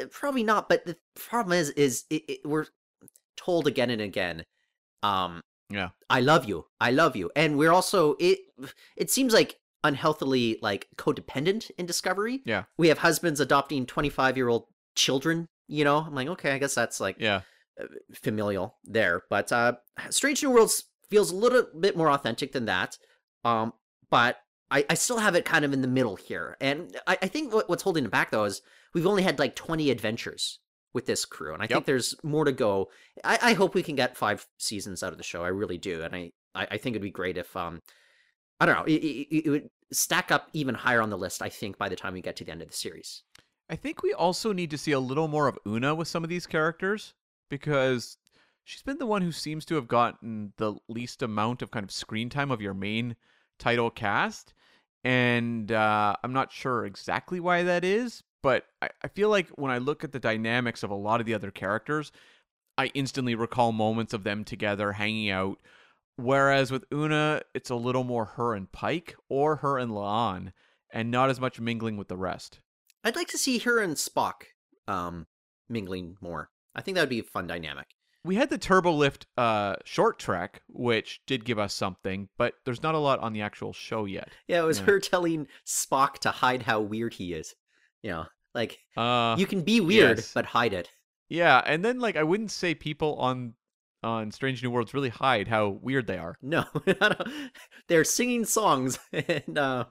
[0.00, 0.68] Uh, Probably not.
[0.68, 2.66] But the problem is, is it, it, we're
[3.36, 4.44] told again and again.
[5.02, 5.40] Um,
[5.70, 5.90] Yeah.
[6.10, 6.66] I love you.
[6.80, 7.30] I love you.
[7.34, 8.38] And we're also it.
[8.96, 12.42] It seems like unhealthily like codependent in Discovery.
[12.44, 12.64] Yeah.
[12.76, 15.48] We have husbands adopting twenty five year old children.
[15.68, 17.40] You know, I'm like, okay, I guess that's like Yeah.
[18.14, 19.22] familial there.
[19.30, 19.74] But uh
[20.10, 22.98] Strange New Worlds feels a little bit more authentic than that.
[23.44, 23.72] Um,
[24.10, 24.38] but
[24.70, 26.56] I, I still have it kind of in the middle here.
[26.60, 28.62] And I, I think what, what's holding it back though is
[28.94, 30.58] we've only had like 20 adventures
[30.92, 31.52] with this crew.
[31.54, 32.88] And I think there's more to go.
[33.22, 35.44] I, I hope we can get five seasons out of the show.
[35.44, 36.02] I really do.
[36.02, 37.80] And I, I, I think it'd be great if um
[38.58, 41.50] I don't know, it, it, it would stack up even higher on the list, I
[41.50, 43.22] think, by the time we get to the end of the series.
[43.68, 46.30] I think we also need to see a little more of Una with some of
[46.30, 47.14] these characters
[47.50, 48.16] because
[48.64, 51.90] she's been the one who seems to have gotten the least amount of kind of
[51.90, 53.16] screen time of your main
[53.58, 54.54] title cast.
[55.02, 59.72] And uh, I'm not sure exactly why that is, but I, I feel like when
[59.72, 62.12] I look at the dynamics of a lot of the other characters,
[62.78, 65.60] I instantly recall moments of them together hanging out.
[66.16, 70.52] Whereas with Una, it's a little more her and Pike or her and La'an,
[70.92, 72.60] and not as much mingling with the rest.
[73.06, 74.34] I'd like to see her and Spock
[74.88, 75.26] um
[75.68, 76.50] mingling more.
[76.74, 77.86] I think that would be a fun dynamic.
[78.24, 82.82] we had the turbo lift uh short track, which did give us something but there's
[82.82, 84.86] not a lot on the actual show yet Yeah, it was Yeah.
[84.86, 87.54] her telling Spock to hide how weird he is.
[88.02, 90.32] You know, like uh you can be weird, yes.
[90.34, 90.90] but hide it.
[91.28, 93.54] yeah and then like i wouldn't say people on
[94.02, 96.64] on strange new worlds really hide how weird they are No,
[97.88, 99.84] they're singing songs and, uh,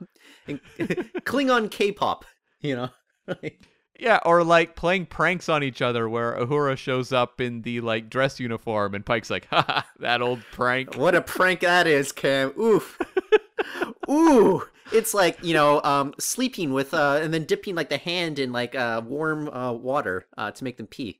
[0.47, 0.60] and
[1.25, 2.23] Klingon K-pop.
[2.62, 2.89] You know,
[4.00, 8.10] yeah or like playing pranks on each other where Uhura shows up in the like
[8.10, 12.54] dress uniform and pike's like haha that old prank what a prank that is, Cam.
[12.60, 13.00] Oof.
[14.10, 14.62] Ooh,
[14.92, 18.52] it's like you know, um, sleeping with uh, and then dipping like the hand in
[18.52, 21.20] like uh, warm uh, water uh, to make them pee.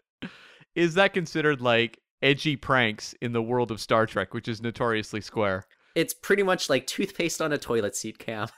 [0.74, 5.20] is that considered like edgy pranks in the world of star trek which is notoriously
[5.20, 8.48] square It's pretty much like toothpaste on a toilet seat, Cam.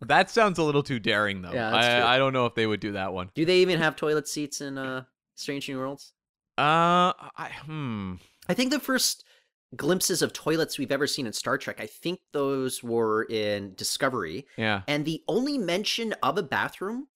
[0.00, 1.52] That sounds a little too daring, though.
[1.52, 1.74] Yeah.
[1.74, 3.30] I, I don't know if they would do that one.
[3.34, 5.04] Do they even have toilet seats in uh,
[5.36, 6.12] Strange New Worlds?
[6.58, 8.14] Uh, I, hmm.
[8.48, 9.24] I think the first
[9.74, 14.46] glimpses of toilets we've ever seen in Star Trek, I think those were in Discovery.
[14.56, 14.82] Yeah.
[14.86, 17.08] And the only mention of a bathroom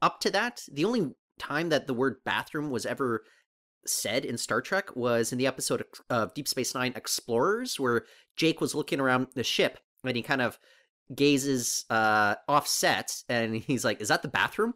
[0.00, 3.24] up to that, the only time that the word bathroom was ever
[3.86, 8.06] said in Star Trek was in the episode of- of Deep Space Nine Explorers, where
[8.36, 10.58] Jake was looking around the ship and he kind of
[11.14, 14.74] gazes uh offset and he's like, Is that the bathroom?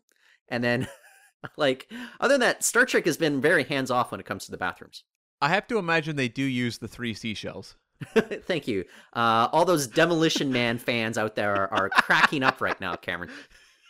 [0.48, 0.88] And then
[1.56, 4.50] like other than that, Star Trek has been very hands off when it comes to
[4.50, 5.04] the bathrooms.
[5.40, 7.76] I have to imagine they do use the three seashells.
[8.14, 8.84] Thank you.
[9.12, 13.30] Uh, all those Demolition Man fans out there are, are cracking up right now, Cameron.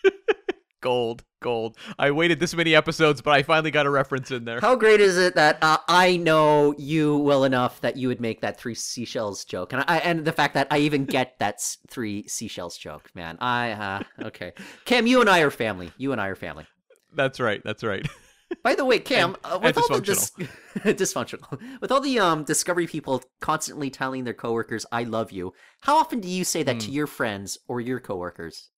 [0.81, 1.77] Gold, gold.
[1.98, 4.61] I waited this many episodes, but I finally got a reference in there.
[4.61, 8.40] How great is it that uh, I know you well enough that you would make
[8.40, 12.27] that three seashells joke, and I and the fact that I even get that three
[12.29, 13.38] seashells joke, man.
[13.40, 14.53] I uh, okay,
[14.85, 15.92] Cam, you and I are family.
[15.96, 16.66] You and I are family.
[17.14, 17.62] That's right.
[17.64, 18.07] That's right.
[18.62, 20.31] By the way, Cam, And- uh, with all the dis-
[20.79, 25.96] dysfunctional, with all the um discovery people constantly telling their coworkers "I love you," how
[25.96, 26.92] often do you say that to Hmm.
[26.92, 28.70] your friends or your coworkers?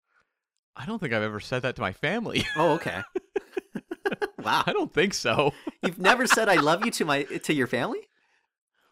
[0.80, 2.44] I don't think I've ever said that to my family.
[2.56, 3.02] Oh, okay.
[4.38, 5.52] wow, I don't think so.
[5.82, 8.00] you've never said "I love you" to my to your family?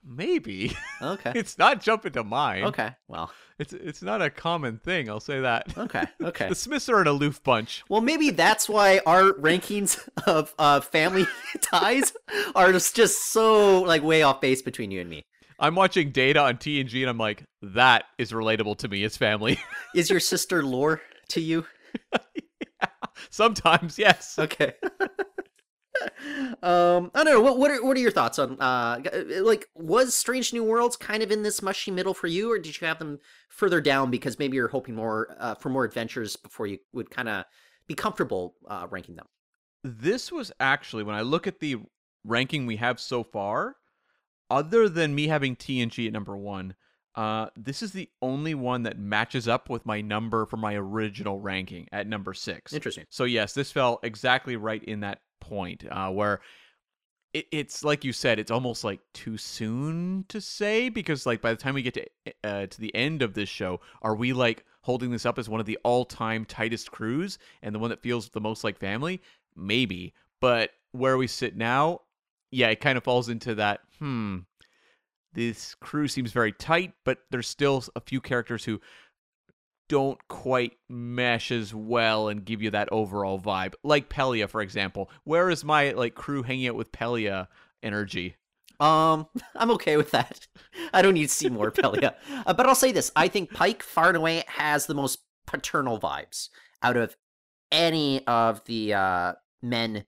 [0.05, 1.33] Maybe Okay.
[1.35, 2.66] it's not jumping to mind.
[2.66, 2.90] Okay.
[3.09, 3.33] Well.
[3.59, 5.09] It's it's not a common thing.
[5.11, 5.77] I'll say that.
[5.77, 6.05] Okay.
[6.22, 6.48] Okay.
[6.48, 7.83] The Smiths are an aloof bunch.
[7.88, 11.27] Well, maybe that's why our rankings of uh, family
[11.61, 12.12] ties
[12.55, 15.24] are just, so like way off base between you and me.
[15.59, 19.02] I'm watching Data on TNG, and G and I'm like, that is relatable to me
[19.02, 19.58] as family.
[19.94, 21.00] Is your sister Lore
[21.31, 21.67] to you?
[23.30, 24.38] Sometimes, yes.
[24.38, 24.72] Okay.
[26.62, 27.40] um, I don't know.
[27.40, 29.00] What what are what are your thoughts on uh
[29.42, 32.80] like was Strange New Worlds kind of in this mushy middle for you, or did
[32.80, 33.18] you have them
[33.48, 37.28] further down because maybe you're hoping more uh, for more adventures before you would kind
[37.28, 37.44] of
[37.86, 39.26] be comfortable uh, ranking them?
[39.84, 41.76] This was actually when I look at the
[42.24, 43.76] ranking we have so far,
[44.50, 46.74] other than me having TNG at number one,
[47.19, 51.40] uh, this is the only one that matches up with my number for my original
[51.40, 52.73] ranking at number six.
[52.73, 53.06] Interesting.
[53.10, 56.40] So yes, this fell exactly right in that point uh, where
[57.35, 61.50] it, it's like you said, it's almost like too soon to say because like by
[61.50, 62.06] the time we get to
[62.44, 65.58] uh, to the end of this show, are we like holding this up as one
[65.58, 69.21] of the all time tightest crews and the one that feels the most like family?
[69.56, 72.02] Maybe, but where we sit now,
[72.52, 73.81] yeah, it kind of falls into that.
[73.98, 74.38] Hmm,
[75.38, 78.80] this crew seems very tight, but there's still a few characters who
[79.88, 83.74] don't quite mesh as well and give you that overall vibe.
[83.84, 85.08] Like Pelia, for example.
[85.22, 87.46] Where is my like crew hanging out with Pelia
[87.84, 88.34] energy?
[88.80, 90.48] Um, I'm okay with that.
[90.92, 92.16] I don't need to see more Pelia.
[92.44, 96.00] Uh, but I'll say this: I think Pike far and away has the most paternal
[96.00, 96.48] vibes
[96.82, 97.16] out of
[97.70, 99.32] any of the uh,
[99.62, 100.04] men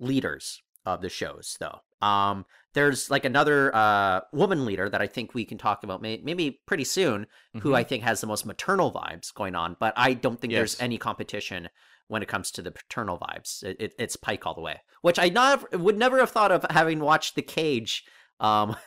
[0.00, 1.80] leaders of the shows, though.
[2.06, 6.20] Um, there's like another uh, woman leader that I think we can talk about may-
[6.22, 7.58] maybe pretty soon, mm-hmm.
[7.60, 9.76] who I think has the most maternal vibes going on.
[9.78, 10.58] But I don't think yes.
[10.58, 11.68] there's any competition
[12.08, 13.62] when it comes to the paternal vibes.
[13.62, 16.64] It, it, it's Pike all the way, which I not would never have thought of
[16.70, 18.04] having watched The Cage.
[18.40, 18.76] Um,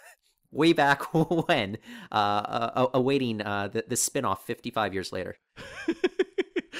[0.52, 1.14] way back
[1.48, 1.78] when,
[2.12, 5.36] uh, uh, awaiting uh, the, the spinoff 55 years later.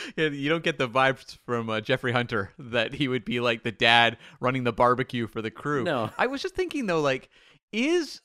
[0.18, 3.72] you don't get the vibes from uh, Jeffrey Hunter that he would be like the
[3.72, 5.84] dad running the barbecue for the crew.
[5.84, 7.30] No, I was just thinking though, like,
[7.72, 8.22] is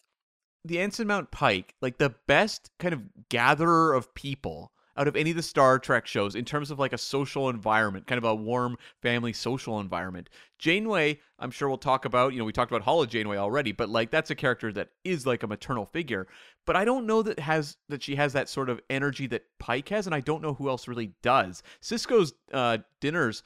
[0.64, 5.30] the Ensign Mount Pike like the best kind of gatherer of people out of any
[5.30, 8.34] of the Star Trek shows in terms of like a social environment, kind of a
[8.34, 10.28] warm family social environment.
[10.58, 13.88] Janeway, I'm sure we'll talk about, you know, we talked about Holo Janeway already, but
[13.88, 16.26] like that's a character that is like a maternal figure.
[16.66, 19.88] But I don't know that has that she has that sort of energy that Pike
[19.88, 21.62] has, and I don't know who else really does.
[21.82, 23.42] Sisko's uh, dinners,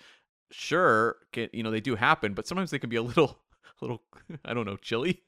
[0.50, 3.68] sure, can, you know, they do happen, but sometimes they can be a little, a
[3.84, 4.02] little,
[4.44, 5.22] I don't know, chilly,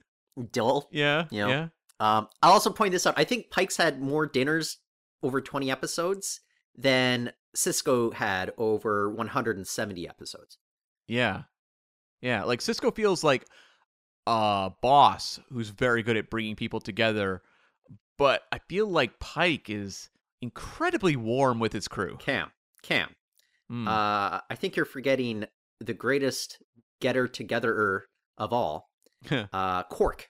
[0.53, 0.89] dull.
[0.91, 1.49] Yeah, you know?
[1.49, 1.69] yeah.
[1.99, 3.15] Um, I'll also point this out.
[3.17, 4.79] I think Pike's had more dinners
[5.23, 6.41] over 20 episodes
[6.77, 10.59] than Sisko had over 170 episodes.
[11.07, 11.43] Yeah.
[12.21, 13.47] Yeah, like Sisko feels like
[14.27, 17.43] a boss who's very good at bringing people together,
[18.19, 20.11] but I feel like Pike is
[20.43, 22.17] incredibly warm with his crew.
[22.19, 22.51] Cam,
[22.83, 23.15] Cam,
[23.71, 23.87] mm.
[23.87, 25.45] uh, I think you're forgetting
[25.81, 26.63] the greatest
[27.01, 28.03] getter togetherer
[28.39, 28.91] of all,
[29.53, 30.29] uh, Quark.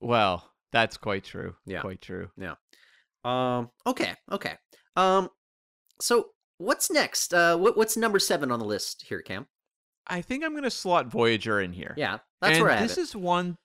[0.00, 1.54] Well, that's quite true.
[1.64, 2.30] Yeah, quite true.
[2.36, 2.54] Yeah.
[3.24, 3.70] Um.
[3.86, 4.14] Okay.
[4.30, 4.54] Okay.
[4.96, 5.28] Um.
[6.00, 7.32] So what's next?
[7.32, 7.56] Uh.
[7.56, 9.46] What, what's number seven on the list here, Cam?
[10.06, 11.94] I think I'm gonna slot Voyager in here.
[11.96, 13.56] Yeah, that's and where I this is one.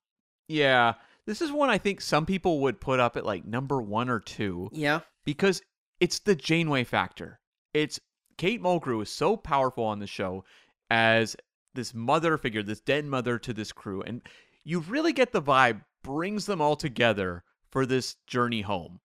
[0.47, 0.93] Yeah,
[1.25, 4.19] this is one I think some people would put up at like number one or
[4.19, 4.69] two.
[4.71, 5.61] Yeah, because
[5.99, 7.39] it's the Janeway factor.
[7.73, 7.99] It's
[8.37, 10.45] Kate Mulgrew is so powerful on the show
[10.89, 11.35] as
[11.73, 14.21] this mother figure, this dead mother to this crew, and
[14.63, 18.99] you really get the vibe brings them all together for this journey home.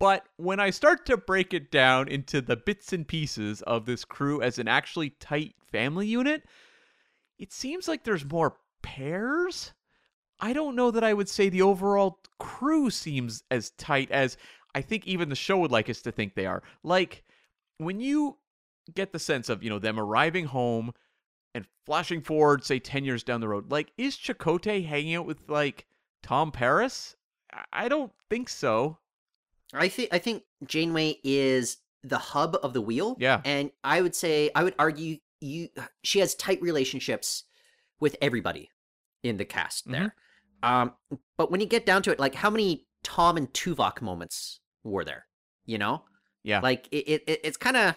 [0.00, 4.02] But when I start to break it down into the bits and pieces of this
[4.02, 6.42] crew as an actually tight family unit,
[7.38, 9.74] it seems like there's more pairs.
[10.40, 14.38] I don't know that I would say the overall crew seems as tight as
[14.74, 16.62] I think even the show would like us to think they are.
[16.82, 17.22] Like
[17.76, 18.38] when you
[18.94, 20.92] get the sense of, you know, them arriving home
[21.54, 25.42] and flashing forward, say 10 years down the road, like is Chakotay hanging out with
[25.46, 25.84] like
[26.22, 27.16] Tom Paris?
[27.70, 28.96] I don't think so.
[29.74, 33.16] I think I think Janeway is the hub of the wheel.
[33.18, 33.40] Yeah.
[33.44, 35.68] And I would say I would argue you
[36.02, 37.44] she has tight relationships
[38.00, 38.70] with everybody
[39.22, 39.92] in the cast mm-hmm.
[39.92, 40.14] there.
[40.62, 40.92] Um
[41.36, 45.04] but when you get down to it, like how many Tom and Tuvok moments were
[45.04, 45.26] there?
[45.66, 46.04] You know?
[46.42, 46.60] Yeah.
[46.60, 47.96] Like it, it it's kind of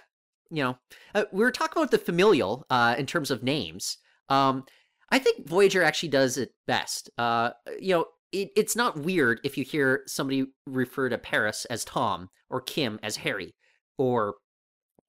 [0.52, 0.78] you know
[1.16, 3.98] uh, we were talking about the familial uh in terms of names.
[4.30, 4.66] Um
[5.10, 7.10] I think Voyager actually does it best.
[7.18, 11.86] Uh you know, it, it's not weird if you hear somebody refer to Paris as
[11.86, 13.56] Tom or Kim as Harry
[13.98, 14.36] or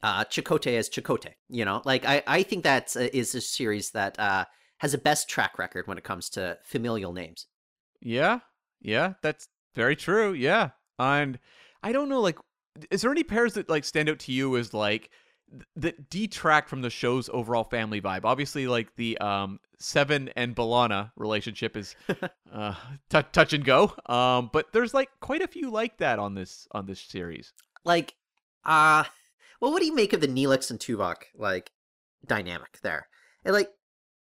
[0.03, 1.33] uh, Chakotay as Chakotay.
[1.49, 4.45] You know, like I, I think that uh, is a series that uh,
[4.79, 7.47] has a best track record when it comes to familial names.
[8.01, 8.41] Yeah,
[8.81, 10.35] yeah, that's very true.
[10.35, 11.39] Yeah, and
[11.83, 12.39] I don't know, like,
[12.91, 15.11] is there any pairs that like stand out to you as like
[15.77, 18.25] that detract from the show's overall family vibe.
[18.25, 21.95] Obviously, like the um, Seven and B'Elanna relationship is
[22.53, 22.75] uh,
[23.11, 23.93] t- touch and go.
[24.07, 27.53] Um, but there's like quite a few like that on this on this series.
[27.85, 28.15] Like,
[28.65, 29.05] uh
[29.61, 31.71] well, what do you make of the Neelix and Tuvok like
[32.27, 33.09] dynamic there?
[33.45, 33.71] And like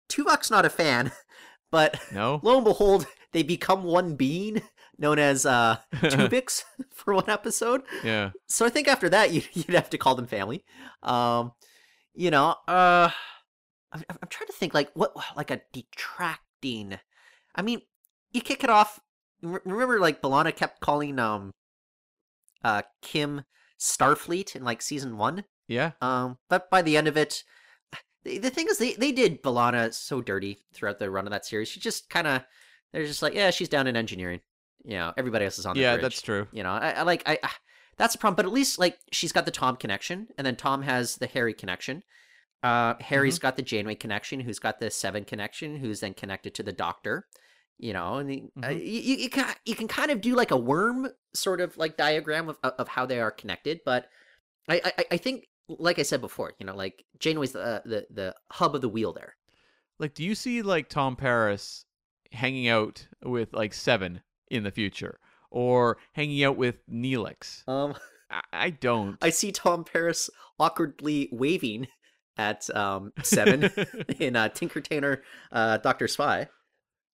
[0.09, 1.13] Tuvok's not a fan,
[1.71, 2.41] but No.
[2.43, 4.63] lo and behold, they become one being
[4.99, 7.83] known as uh, Tuvix for one episode.
[8.05, 8.31] yeah.
[8.47, 10.65] So I think after that, you, you'd have to call them family.
[11.03, 11.53] Um,
[12.15, 13.11] you know, uh,
[13.93, 16.99] I'm, I'm trying to think like what like a detracting.
[17.55, 17.83] I mean,
[18.33, 19.01] you kick it off.
[19.43, 21.53] Remember, like B'Elanna kept calling um,
[22.63, 23.43] uh, Kim
[23.79, 25.45] Starfleet in like season one.
[25.67, 25.93] Yeah.
[26.01, 27.43] Um, but by the end of it,
[28.25, 31.45] the, the thing is, they they did B'Elanna so dirty throughout the run of that
[31.45, 31.69] series.
[31.69, 32.43] She just kind of,
[32.93, 34.41] they're just like, yeah, she's down in engineering.
[34.85, 36.03] You know, everybody else is on the Yeah, bridge.
[36.03, 36.49] that's true.
[36.53, 37.51] You know, I, I like I, I
[37.97, 40.83] that's a problem, but at least like she's got the Tom connection, and then Tom
[40.83, 42.03] has the Harry connection.
[42.63, 46.63] Uh, Harry's got the Janeway connection, who's got the Seven connection, who's then connected to
[46.63, 47.27] the Doctor.
[47.79, 48.79] You know, and uh, Mhm.
[48.79, 51.97] you, you you can you can kind of do like a worm sort of like
[51.97, 54.09] diagram of of how they are connected, but
[54.69, 58.35] I I, I think like I said before, you know, like Janeway's the the the
[58.53, 59.37] hub of the wheel there.
[59.99, 61.85] Like, do you see like Tom Paris
[62.31, 64.21] hanging out with like Seven
[64.53, 65.19] in the future,
[65.51, 67.67] or hanging out with Neelix?
[67.69, 67.95] Um,
[68.31, 69.17] I, I don't.
[69.23, 71.89] I see Tom Paris awkwardly waving
[72.37, 73.71] at um Seven.
[74.19, 76.49] in uh, Tinker Tailor, uh, Doctor Spy.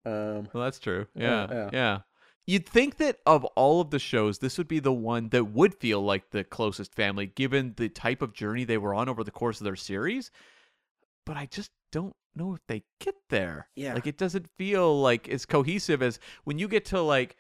[0.05, 1.07] Um, Well, that's true.
[1.15, 1.71] Yeah, yeah.
[1.73, 1.99] yeah.
[2.47, 5.75] You'd think that of all of the shows, this would be the one that would
[5.75, 9.31] feel like the closest family, given the type of journey they were on over the
[9.31, 10.31] course of their series.
[11.27, 13.69] But I just don't know if they get there.
[13.77, 13.93] Yeah.
[13.95, 17.37] Like, it doesn't feel like as cohesive as when you get to, like,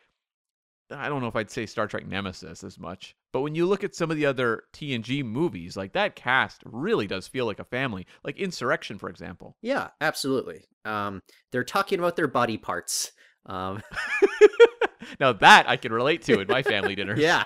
[0.90, 3.84] I don't know if I'd say Star Trek Nemesis as much, but when you look
[3.84, 7.64] at some of the other TNG movies, like that cast really does feel like a
[7.64, 8.06] family.
[8.24, 9.56] Like Insurrection, for example.
[9.60, 10.64] yeah, absolutely.
[10.84, 11.20] Um,
[11.52, 13.12] they're talking about their body parts.
[13.44, 13.82] Um,
[15.20, 17.18] now that I can relate to in my family dinners.
[17.18, 17.44] yeah.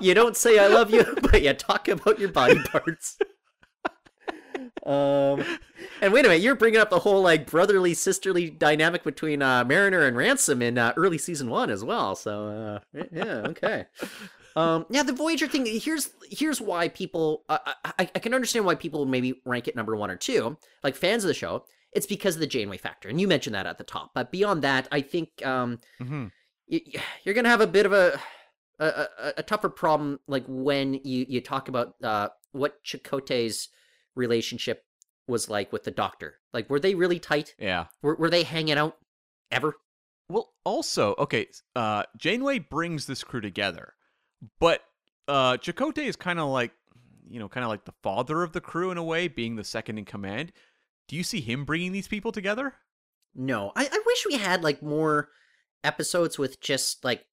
[0.00, 3.18] you don't say I love you, but you talk about your body parts.
[4.86, 5.44] Um,
[6.02, 9.64] and wait a minute, you're bringing up the whole like brotherly sisterly dynamic between uh,
[9.64, 12.14] Mariner and Ransom in uh, early season one as well.
[12.16, 13.86] So uh, yeah, okay.
[14.56, 15.66] Um, yeah, the Voyager thing.
[15.66, 17.44] Here's here's why people.
[17.48, 20.96] Uh, I I can understand why people maybe rank it number one or two, like
[20.96, 21.64] fans of the show.
[21.92, 24.12] It's because of the Janeway factor, and you mentioned that at the top.
[24.14, 26.26] But beyond that, I think um, hmm
[26.68, 28.18] y- y- you're gonna have a bit of a
[28.78, 33.68] a, a, a tougher problem like when you you talk about uh what Chakotay's
[34.14, 34.84] relationship
[35.28, 37.86] was like with the doctor like were they really tight Yeah.
[38.02, 38.96] were, were they hanging out
[39.50, 39.74] ever
[40.28, 43.94] Well, also, okay, uh, Janeway brings this crew together,
[44.60, 44.80] but
[45.26, 46.72] uh, Chakotay is kind of like,
[47.28, 49.64] you know, kind of like the father of the crew in a way, being the
[49.64, 50.52] second in command.
[51.08, 52.74] Do you see him bringing these people together?
[53.34, 55.28] no I, I wish we had like more
[55.84, 57.26] episodes with just like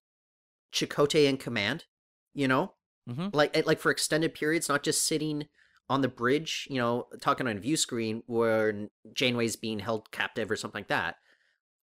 [0.72, 1.84] Chakotay in command
[2.34, 2.74] you know
[3.08, 3.34] Mhm.
[3.34, 5.48] like eh, like for extended periods not just sitting
[5.90, 10.50] on the bridge you know talking on a view screen where Janeway's being held captive
[10.50, 11.16] or something like that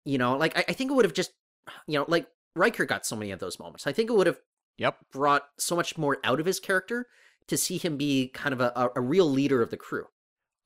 [0.03, 1.31] you know like I, I think it would have just
[1.87, 4.39] you know like Riker got so many of those moments I think it would have
[4.77, 4.97] Yep.
[5.11, 7.07] brought so much more out of his character
[7.47, 10.05] to see him be kind of a, a, a real leader of the crew.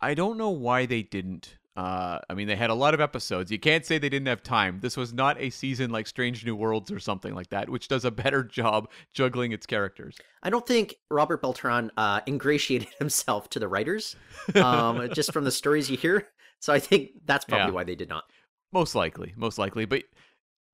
[0.01, 1.57] I don't know why they didn't.
[1.80, 3.51] Uh, I mean, they had a lot of episodes.
[3.51, 4.80] You can't say they didn't have time.
[4.82, 8.03] This was not a season like Strange New Worlds or something like that, which does
[8.03, 10.17] a better job juggling its characters.
[10.43, 14.17] I don't think Robert Beltran uh, ingratiated himself to the writers,
[14.55, 16.27] um, just from the stories you hear.
[16.59, 17.71] So I think that's probably Yeah.
[17.75, 18.25] why they did not.
[18.73, 20.03] Most likely, most likely, but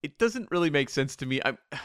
[0.01, 1.39] it doesn't really make sense to me.
[1.45, 1.55] I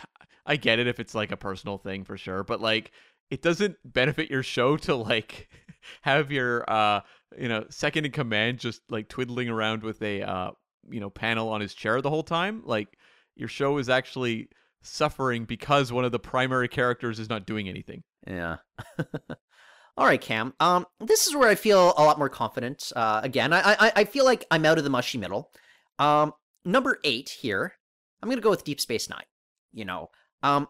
[0.46, 2.92] I get it if it's like a personal thing for sure, but like
[3.30, 5.48] it doesn't benefit your show to like
[6.02, 7.00] have your uh
[7.38, 10.50] you know second in command just like twiddling around with a uh
[10.88, 12.62] you know panel on his chair the whole time.
[12.64, 12.88] Like
[13.36, 14.48] your show is actually
[14.82, 18.02] suffering because one of the primary characters is not doing anything.
[18.26, 18.56] Yeah.
[19.96, 20.54] All right, Cam.
[20.60, 22.90] Um, this is where I feel a lot more confident.
[22.94, 25.50] Uh, again, I, I I feel like I'm out of the mushy middle.
[25.98, 26.32] Um,
[26.64, 27.74] number eight here.
[28.22, 29.24] I'm gonna go with Deep Space Nine.
[29.72, 30.10] You know,
[30.42, 30.68] um,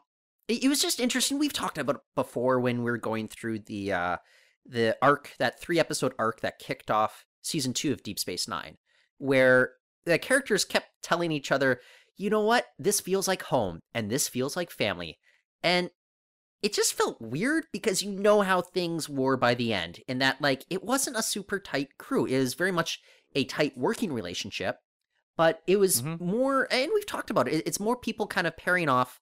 [0.50, 1.38] it, it was just interesting.
[1.38, 4.16] We've talked about it before when we were going through the uh
[4.66, 8.76] the arc, that three episode arc that kicked off season two of Deep Space Nine,
[9.18, 9.72] where
[10.04, 11.80] the characters kept telling each other,
[12.16, 15.18] you know what, this feels like home, and this feels like family,
[15.62, 15.90] and
[16.62, 20.40] it just felt weird because you know how things were by the end, in that
[20.42, 22.26] like it wasn't a super tight crew.
[22.26, 23.00] It was very much
[23.34, 24.76] a tight working relationship,
[25.36, 26.20] but it was Mhm.
[26.20, 27.66] more, and we've talked about it.
[27.66, 29.20] It's more people kind of pairing off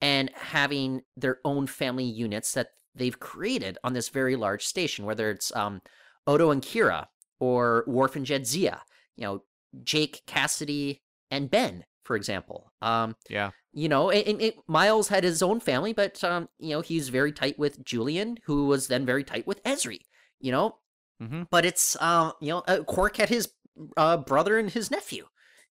[0.00, 5.30] and having their own family units that they've created on this very large station, whether
[5.30, 5.80] it's um,
[6.26, 7.06] Odo and Kira
[7.38, 8.80] or Worf and Jadzia,
[9.16, 9.42] you know,
[9.84, 12.72] Jake, Cassidy, and Ben, for example.
[12.82, 13.50] Um, Yeah.
[13.72, 17.08] you know, and, and- and Miles had his own family, but um, you know, he's
[17.08, 20.00] very tight with Julian, who was then very tight with Ezri.
[20.40, 20.76] You know,
[21.22, 21.42] Mm-hmm.
[21.50, 23.52] but it's um, you know, uh, Quark had his
[23.98, 25.26] uh, brother and his nephew.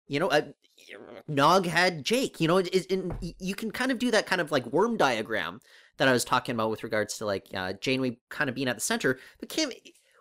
[0.05, 0.41] You know, uh,
[1.27, 2.39] Nog had Jake.
[2.39, 5.59] You know, it, it, you can kind of do that kind of like worm diagram
[5.97, 8.75] that I was talking about with regards to like uh, Janeway kind of being at
[8.75, 9.19] the center.
[9.39, 9.71] But Kim,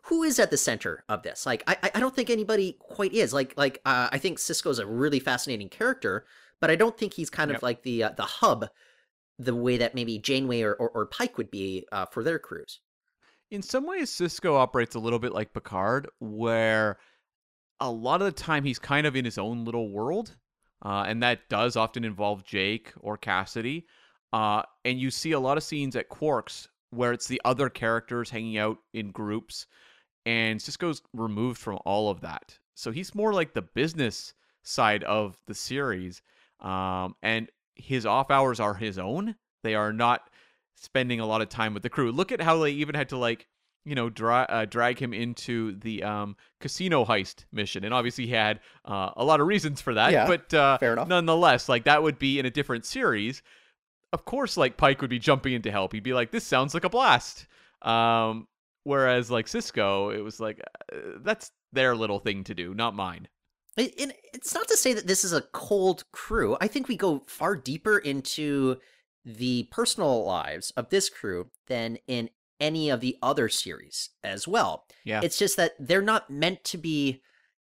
[0.04, 1.46] who is at the center of this?
[1.46, 3.32] Like, I I don't think anybody quite is.
[3.32, 6.24] Like like uh, I think Sisko's a really fascinating character,
[6.60, 7.58] but I don't think he's kind Yep.
[7.58, 8.66] of like the uh, the hub,
[9.38, 12.80] the way that maybe Janeway or or, or Pike would be uh, for their crews.
[13.50, 16.98] In some ways, Cisco operates a little bit like Picard, where
[17.78, 20.36] a lot of the time he's kind of in his own little world,
[20.86, 23.88] uh, and that does often involve Jake or Cassidy.
[24.32, 28.30] Uh, and you see a lot of scenes at Quarks where it's the other characters
[28.30, 29.66] hanging out in groups,
[30.24, 32.56] and Sisko's removed from all of that.
[32.76, 34.32] So he's more like the business
[34.62, 36.22] side of the series,
[36.60, 39.34] um, and his off hours are his own.
[39.64, 40.30] They are not
[40.76, 42.12] spending a lot of time with the crew.
[42.12, 43.48] Look at how they even had to like
[43.86, 48.32] you know dra- uh, drag him into the um, casino heist mission, and obviously he
[48.32, 50.12] had uh, a lot of reasons for that.
[50.12, 51.08] Yeah, but uh, fair enough.
[51.08, 53.42] nonetheless, like that would be in a different series.
[54.12, 55.92] Of course, like Pike would be jumping in to help.
[55.92, 57.46] He'd be like, "This sounds like a blast."
[57.82, 58.48] Um,
[58.82, 60.60] whereas like Sisko, it was like
[60.92, 63.28] uh, that's their little thing to do, not mine.
[63.76, 66.56] It, it's not to say that this is a cold crew.
[66.60, 68.78] I think we go far deeper into
[69.24, 72.30] the personal lives of this crew than in
[72.60, 74.84] any of the other series as well.
[75.04, 75.20] Yeah.
[75.22, 77.22] It's just that they're not meant to be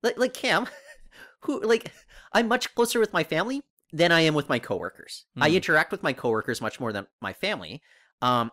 [0.02, 0.66] like like Cam,
[1.42, 1.92] who like
[2.32, 3.62] I'm much closer with my family
[3.92, 5.26] than I am with my coworkers.
[5.40, 5.56] I Hmm.
[5.56, 7.82] interact with my coworkers much more than my family.
[8.22, 8.50] Um,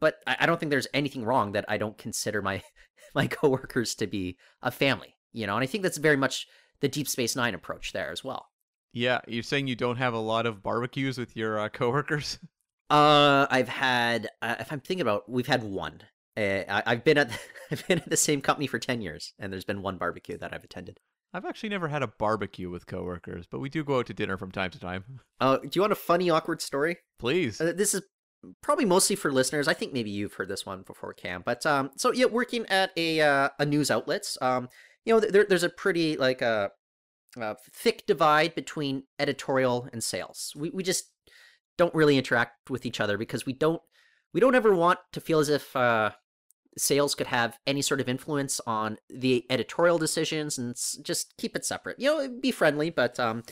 [0.00, 2.62] but I, I don't think there's anything wrong that I don't consider my
[3.14, 5.14] my coworkers to be a family.
[5.32, 6.46] You know, and I think that's very much
[6.80, 8.48] the Deep Space Nine approach there as well.
[8.92, 12.38] Yeah, you're saying you don't have a lot of barbecues with your uh, coworkers?
[12.92, 16.02] Uh, I've had, uh, if I'm thinking about, we've had one.
[16.36, 17.30] Uh, I, I've been at,
[17.70, 20.52] I've been at the same company for ten years, and there's been one barbecue that
[20.52, 21.00] I've attended.
[21.32, 24.36] I've actually never had a barbecue with coworkers, but we do go out to dinner
[24.36, 25.04] from time to time.
[25.40, 26.98] Uh, do you want a funny, awkward story?
[27.18, 27.60] Please.
[27.60, 28.02] Uh, this is
[28.62, 29.66] probably mostly for listeners.
[29.66, 31.42] I think maybe you've heard this one before, Cam.
[31.44, 34.68] But um, so yeah, working at a uh, a news outlets, um,
[35.04, 36.70] you know, there, there's a pretty like a,
[37.40, 40.52] uh thick divide between editorial and sales.
[40.54, 41.11] We we just
[41.82, 43.82] don't really interact with each other because we don't
[44.32, 46.10] we don't ever want to feel as if uh,
[46.78, 51.64] sales could have any sort of influence on the editorial decisions and just keep it
[51.64, 51.98] separate.
[51.98, 53.42] You know, be friendly, but um,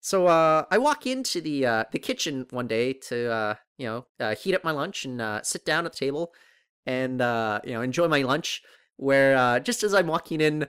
[0.00, 4.06] so uh, I walk into the uh, the kitchen one day to uh, you know
[4.18, 6.32] uh, heat up my lunch and uh, sit down at the table
[6.86, 8.62] and uh, you know enjoy my lunch.
[8.96, 10.68] Where uh, just as I'm walking in,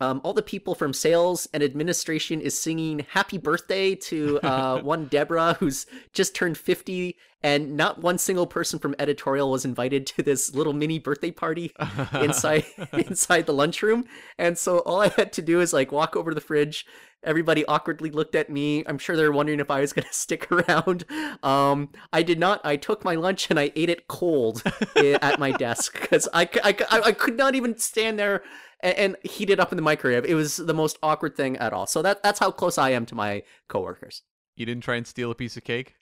[0.00, 5.06] um, all the people from sales and administration is singing "Happy Birthday" to uh, one
[5.06, 10.22] Deborah who's just turned fifty, and not one single person from editorial was invited to
[10.22, 11.72] this little mini birthday party
[12.14, 12.64] inside
[12.94, 14.06] inside the lunchroom.
[14.38, 16.86] And so all I had to do is like walk over to the fridge.
[17.22, 18.82] Everybody awkwardly looked at me.
[18.86, 21.04] I'm sure they're wondering if I was going to stick around.
[21.42, 22.62] Um, I did not.
[22.64, 24.62] I took my lunch and I ate it cold
[24.96, 28.42] at my desk because I, I, I could not even stand there
[28.80, 30.24] and, and heat it up in the microwave.
[30.24, 31.86] It was the most awkward thing at all.
[31.86, 34.22] So that that's how close I am to my coworkers.
[34.56, 35.96] you didn't try and steal a piece of cake?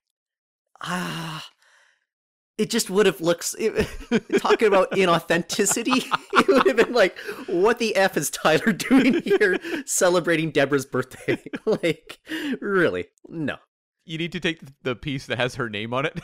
[0.83, 1.47] Ah,
[2.59, 3.55] it just would have looked.
[3.59, 3.89] It,
[4.39, 9.59] talking about inauthenticity, it would have been like, "What the f is Tyler doing here,
[9.87, 12.19] celebrating Deborah's birthday?" like,
[12.61, 13.07] really?
[13.29, 13.57] No.
[14.05, 16.21] You need to take the piece that has her name on it.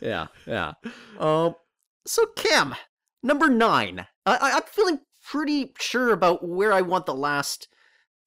[0.00, 0.72] yeah, yeah.
[1.18, 1.54] Um.
[2.06, 2.74] So Cam,
[3.22, 4.06] number nine.
[4.26, 7.68] I, I I'm feeling pretty sure about where I want the last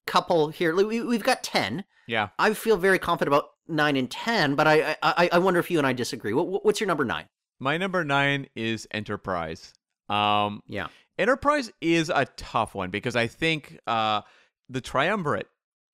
[0.07, 0.75] couple here.
[0.75, 1.85] We, we've got ten.
[2.07, 2.29] Yeah.
[2.39, 5.77] I feel very confident about nine and ten, but I I, I wonder if you
[5.77, 6.33] and I disagree.
[6.33, 7.25] What, what's your number nine?
[7.59, 9.73] My number nine is Enterprise.
[10.09, 10.87] Um, Yeah.
[11.17, 14.21] Enterprise is a tough one because I think uh,
[14.69, 15.47] the triumvirate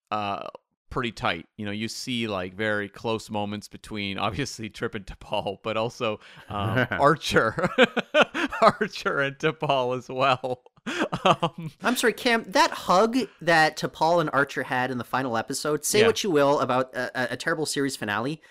[0.10, 0.48] uh,
[0.90, 1.46] pretty tight.
[1.58, 6.20] You know, you see like very close moments between obviously Trip and T'Pol, but also
[6.50, 7.70] um, Archer,
[8.62, 10.64] Archer and T'Pol as well.
[11.26, 12.44] Um, I'm sorry, Cam.
[12.48, 15.84] That hug that T'Pol and Archer had in the final episode.
[15.86, 16.08] Say Yeah.
[16.08, 18.42] what you will about a, a- a terrible series finale.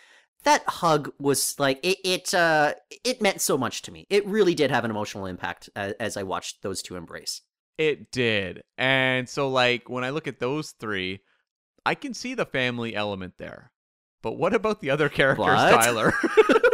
[0.44, 1.98] That hug was like it.
[2.04, 2.74] It uh,
[3.04, 4.06] it meant so much to me.
[4.10, 7.40] It really did have an emotional impact as, as I watched those two embrace.
[7.78, 8.62] It did.
[8.78, 11.20] And so like when I look at those three,
[11.86, 13.70] I can see the family element there.
[14.22, 15.70] But what about the other characters, What?
[15.70, 16.12] Tyler?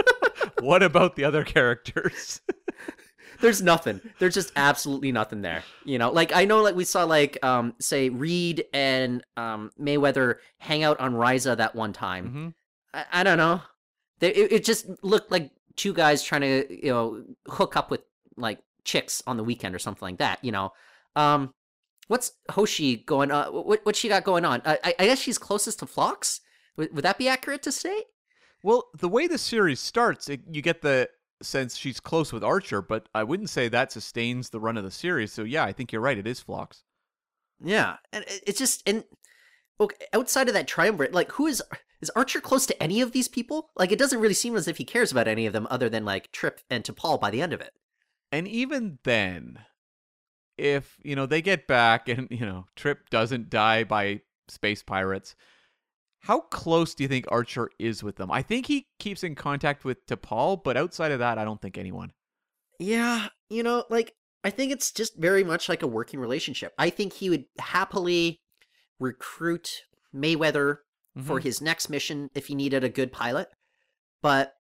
[0.61, 2.41] what about the other characters?
[3.41, 4.01] There's nothing.
[4.19, 5.65] There's just absolutely nothing there.
[5.85, 10.37] You know, like I know, like we saw, like um, say Reed and um Mayweather
[10.59, 12.27] hang out on Risa that one time.
[12.29, 12.49] hmm
[12.95, 13.61] I, I don't know.
[14.21, 18.03] They, it, it just looked like two guys trying to, you know, hook up with
[18.37, 20.39] like chicks on the weekend or something like that.
[20.45, 20.73] You know,
[21.17, 21.53] Um,
[22.09, 23.53] what's Hoshi going on?
[23.53, 24.63] What what she got going on?
[24.65, 26.41] Uh, I, I guess she's closest to Phlox.
[26.77, 28.05] Would, would that be accurate to say?
[28.63, 31.09] Well, the way the series starts, it, you get the
[31.43, 34.91] sense she's close with Archer, but I wouldn't say that sustains the run of the
[34.91, 35.33] series.
[35.33, 36.19] So yeah, I think you're right.
[36.19, 36.85] It is Phlox.
[37.65, 39.05] Yeah, and it's just and
[39.81, 41.63] okay, outside of that triumvirate, like who is
[42.01, 43.71] is Archer close to any of these people?
[43.77, 46.05] Like it doesn't really seem as if he cares about any of them other than
[46.05, 47.73] like Trip and T'Pol by the end of it.
[48.31, 49.59] And even then,
[50.63, 55.35] if you know they get back and you know Trip doesn't die by space pirates,
[56.21, 58.31] how close do you think Archer is with them?
[58.31, 61.77] I think he keeps in contact with T'Pol, but outside of that, I don't think
[61.77, 62.13] anyone.
[62.79, 66.73] Yeah, you know, like I think it's just very much like a working relationship.
[66.79, 68.41] I think he would happily
[69.01, 69.83] recruit
[70.15, 70.79] Mayweather
[71.25, 71.43] for Mhm.
[71.43, 73.49] his next mission if he needed a good pilot.
[74.23, 74.55] But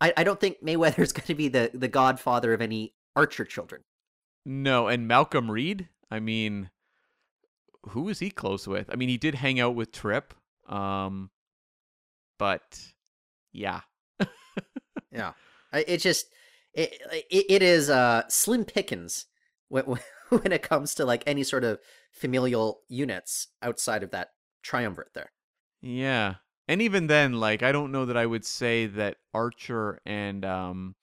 [0.00, 3.44] I, I don't think Mayweather is going to be the, the godfather of any Archer
[3.44, 3.82] children.
[4.44, 6.70] No, and Malcolm Reed, I mean,
[7.90, 8.88] who is he close with?
[8.92, 10.34] I mean, he did hang out with Trip,
[10.68, 11.30] um,
[12.38, 12.92] but
[13.52, 13.82] yeah,
[15.10, 15.32] Yeah,
[15.72, 16.26] it just
[16.72, 19.26] it, it it is uh slim pickings
[19.68, 19.84] when
[20.28, 21.78] when it comes to like any sort of
[22.12, 24.30] familial units outside of that
[24.62, 25.32] triumvirate there.
[25.82, 26.36] yeah.
[26.66, 30.94] And even then, like, I don't know that I would say that Archer and um,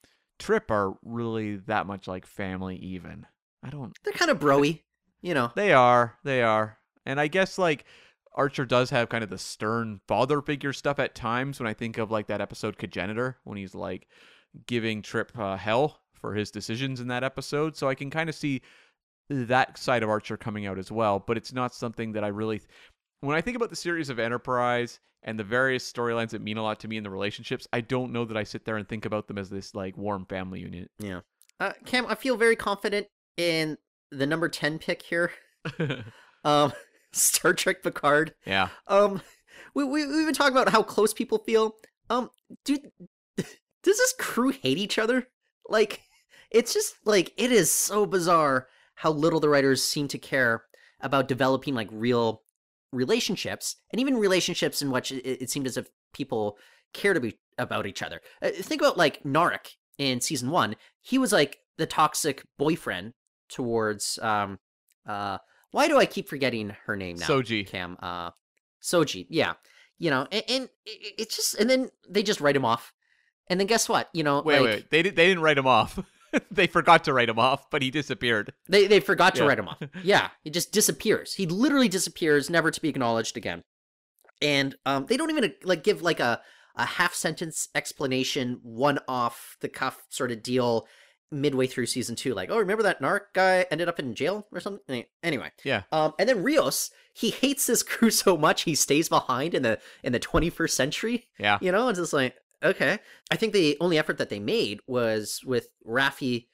[0.42, 2.76] Trip are really that much like family.
[2.78, 3.28] Even
[3.64, 3.96] I don't.
[4.04, 4.82] They're kind of broy,
[5.22, 5.52] you know.
[5.56, 6.18] They are.
[6.24, 6.80] They are.
[7.06, 7.86] And I guess like
[8.34, 11.98] Archer does have kind of the stern father figure stuff at times when I think
[11.98, 14.08] of like that episode Cogenitor when he's like
[14.68, 17.76] giving Trip uh, hell for his decisions in that episode.
[17.76, 18.62] So I can kind of see
[19.30, 22.62] that side of Archer coming out as well, but it's not something that I really
[23.22, 26.64] when I think about the series of Enterprise and the various storylines that mean a
[26.64, 29.06] lot to me in the relationships, I don't know that I sit there and think
[29.06, 30.90] about them as this like warm family unit.
[31.00, 31.22] Yeah.
[31.60, 33.08] Uh, Cam, I feel very confident
[33.38, 33.78] in
[34.12, 35.32] the number 10 pick here.
[36.44, 36.74] Um,
[37.14, 38.34] Star Trek Picard.
[38.46, 38.70] yeah.
[38.88, 39.22] Um,
[39.74, 41.76] we, we, we've been talking about how close people feel.
[42.10, 42.30] Um,
[42.66, 42.92] dude,
[43.38, 43.48] does
[43.84, 45.28] this crew hate each other?
[45.70, 46.02] Like,
[46.50, 50.64] it's just, like, it is so bizarre how little the writers seem to care
[51.00, 52.42] about developing, like, real
[52.92, 56.58] relationships, and even relationships in which it, it seemed as if people
[56.94, 58.22] care to be about each other.
[58.42, 60.76] Uh, think about, like, Narek in season one.
[61.02, 63.14] He was, like, the toxic boyfriend
[63.50, 64.60] towards, um,
[65.08, 65.38] uh,
[65.72, 67.28] why do I keep forgetting her name now?
[67.28, 67.66] Soji.
[67.66, 67.98] Cam.
[68.02, 68.32] Uh,
[68.84, 69.26] Soji.
[69.30, 69.54] Yeah.
[69.98, 72.94] You know, and, and it- it's just, and then they just write him off.
[73.48, 74.10] And then guess what?
[74.14, 74.90] You know, Wait, like, wait.
[74.92, 75.16] They did.
[75.16, 76.00] They didn't write him off.
[76.52, 78.54] they forgot to write him off, but he disappeared.
[78.68, 79.48] They they forgot to Yeah.
[79.48, 79.82] write him off.
[80.04, 81.34] Yeah, he just disappears.
[81.36, 83.64] He literally disappears, never to be acknowledged again.
[84.42, 86.42] And um, they don't even like give like a
[86.76, 90.88] a half sentence explanation, one off the cuff sort of deal
[91.34, 92.34] midway through season two.
[92.34, 95.04] Like, oh, remember that narc guy ended up in jail or something?
[95.22, 95.84] Anyway, Yeah.
[95.92, 99.80] Um, and then Rios, he hates this crew so much he stays behind in the
[100.04, 101.28] in the twenty first century.
[101.38, 101.58] Yeah.
[101.62, 103.00] You know, it's just like, okay.
[103.32, 106.48] I think the only effort that they made was with Raffi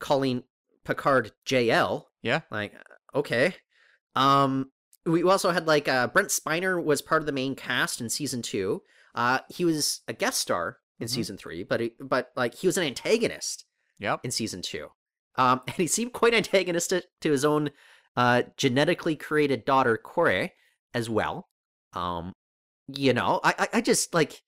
[0.00, 0.42] calling
[0.84, 2.04] Picard JL.
[2.22, 2.40] Yeah.
[2.50, 2.74] Like,
[3.14, 3.54] okay.
[4.14, 4.70] Um,
[5.06, 8.42] we also had like uh, Brent Spiner was part of the main cast in season
[8.42, 8.82] two.
[9.14, 11.10] Uh, he was a guest star in Mhm.
[11.10, 13.64] season three, but he, but like he was an antagonist
[13.98, 14.20] Yep.
[14.24, 14.88] in season two.
[15.36, 17.70] Um, and he seemed quite antagonistic to his own
[18.16, 20.50] uh, genetically created daughter, Kore,
[20.94, 21.48] as well.
[21.94, 22.32] Um,
[22.86, 24.42] you know, I, I, I just like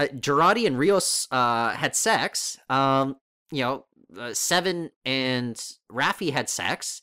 [0.00, 2.58] uh, Jurati and Rios uh, had sex.
[2.68, 3.16] Um,
[3.52, 3.86] you know,
[4.18, 5.56] uh, Seven and
[5.92, 7.02] Raffi had sex.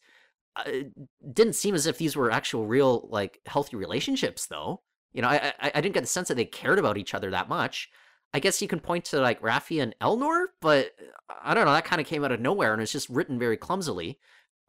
[0.56, 0.92] Uh, it
[1.34, 4.82] didn't seem as if these were actual, real, like healthy relationships, though.
[5.14, 7.32] You know, I, I I didn't get the sense that they cared about each other
[7.32, 7.90] that much.
[8.34, 10.92] I guess you can point to like Raffi and Elnor, but
[11.44, 11.72] I don't know.
[11.74, 14.20] That kind of came out of nowhere, and it's just written very clumsily.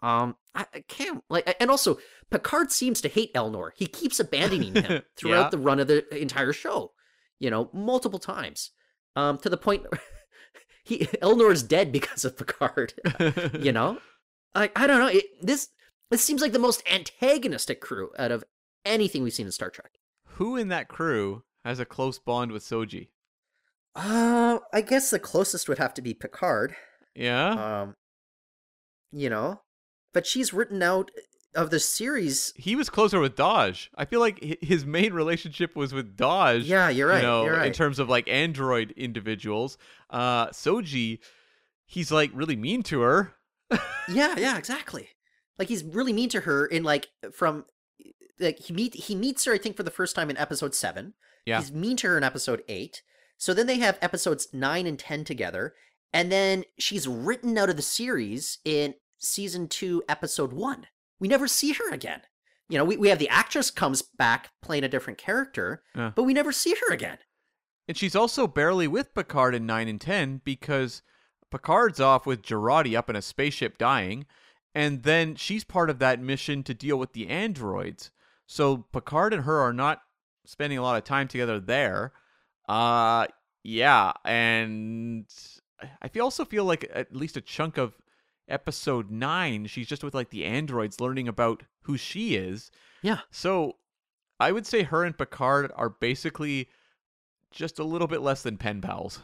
[0.01, 1.99] Um, I, I can't like, and also
[2.31, 3.70] Picard seems to hate Elnor.
[3.76, 5.51] He keeps abandoning him throughout Yeah.
[5.51, 6.93] the run of the entire show.
[7.39, 8.70] You know, multiple times.
[9.16, 9.84] Um, to the point
[10.84, 12.95] he Elnor's dead because of Picard.
[13.61, 13.99] you know,
[14.55, 15.09] I I don't know.
[15.09, 15.68] It, this
[16.11, 18.45] this seems like the most antagonistic crew out of
[18.84, 19.93] anything we've seen in Star Trek.
[20.24, 23.09] Who in that crew has a close bond with Soji?
[23.95, 26.76] Uh, I guess the closest would have to be Picard.
[27.14, 27.82] Yeah.
[27.82, 27.97] Um,
[29.11, 29.62] you know,
[30.14, 31.11] but she's written out
[31.55, 32.53] of the series.
[32.57, 33.89] he was closer with Dahj.
[33.97, 36.67] I feel like his main relationship was with Dahj.
[36.67, 37.17] Yeah, you're right.
[37.17, 37.67] You know, you're right.
[37.67, 39.79] in terms of like android individuals.
[40.11, 41.19] Uh, Soji,
[41.87, 43.35] he's like really mean to her.
[44.09, 45.09] yeah, yeah, exactly.
[45.59, 47.65] Like he's really mean to her in like from
[48.39, 51.15] like he meet he meets her I think for the first time in episode 7.
[51.45, 51.59] Yeah.
[51.61, 53.03] He's mean to her in episode 8.
[53.37, 55.75] So then they have episodes 9 and 10 together
[56.13, 60.87] and then she's written out of the series in season two, episode one.
[61.21, 62.23] We never see her again.
[62.69, 66.12] You know, we, we have the actress comes back playing a different character, Yeah.
[66.14, 67.19] but we never see her again.
[67.89, 71.03] And she's also barely with Picard in 9 and 10 because
[71.51, 74.27] Picard's off with Jurati up in a spaceship dying,
[74.75, 78.11] and then she's part of that mission to deal with the androids.
[78.47, 80.03] So Picard and her are not
[80.45, 82.12] spending a lot of time together there.
[82.69, 83.27] Uh
[83.64, 85.25] yeah, and
[86.03, 87.95] I feel also feel like at least a chunk of
[88.49, 92.71] episode 9 she's just with like the androids learning about who she is.
[93.03, 93.21] Yeah.
[93.31, 93.77] So
[94.41, 96.69] I would say her and Picard are basically
[97.51, 99.21] just a little bit less than pen pals.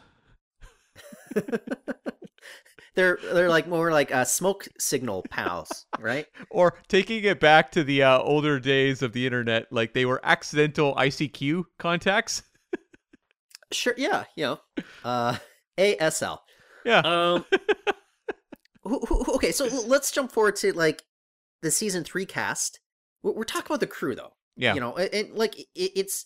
[2.95, 6.25] they're they're like more like uh, smoke signal pals, right?
[6.49, 10.21] Or taking it back to the uh, older days of the internet, like they were
[10.23, 12.43] accidental ICQ contacts.
[13.71, 14.59] Sure, yeah, you know,
[15.03, 15.37] uh,
[15.77, 16.37] ASL.
[16.85, 16.99] Yeah.
[16.99, 17.45] Um.
[18.85, 21.03] Who- who- who- okay, so let's jump forward to like
[21.61, 22.79] the season three cast.
[23.23, 24.33] We're, we're talking about the crew, though.
[24.55, 24.73] Yeah.
[24.73, 26.23] You know, and, and, like it, it's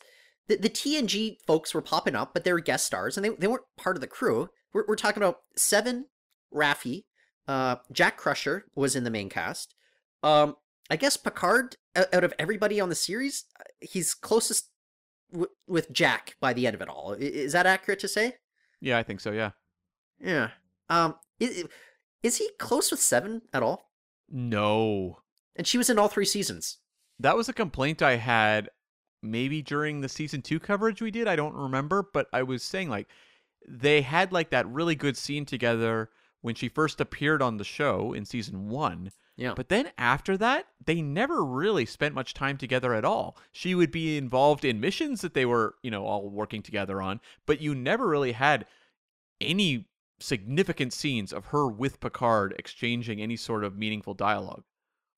[0.47, 3.47] the, the TNG folks were popping up, but they were guest stars, and they they
[3.47, 4.49] weren't part of the crew.
[4.73, 6.05] We're we're talking about Seven,
[6.53, 7.05] Raffi,
[7.47, 9.73] uh, Jack Crusher was in the main cast.
[10.21, 10.55] Um,
[10.91, 14.69] I guess Picard, out of everybody on the series, uh, he's closest
[15.31, 17.13] w- with Jack by the end of it all.
[17.13, 18.35] Is that accurate to say?
[18.81, 19.31] yeah, I think so.
[19.31, 19.51] Yeah.
[20.19, 20.49] Yeah.
[20.89, 21.65] Um, is,
[22.23, 23.91] is he close with Seven at all?
[24.29, 25.19] No.
[25.55, 26.77] And she was in all three seasons.
[27.19, 28.69] That was a complaint I had
[29.21, 31.27] maybe during the season two coverage we did.
[31.27, 33.07] I don't remember, but I was saying like
[33.67, 36.09] they had like that really good scene together
[36.41, 39.11] when she first appeared on the show in season one.
[39.35, 39.53] Yeah.
[39.55, 43.37] But then after that, they never really spent much time together at all.
[43.51, 47.21] She would be involved in missions that they were, you know, all working together on,
[47.45, 48.65] but you never really had
[49.41, 49.88] any
[50.19, 54.63] significant scenes of her with Picard exchanging any sort of meaningful dialogue.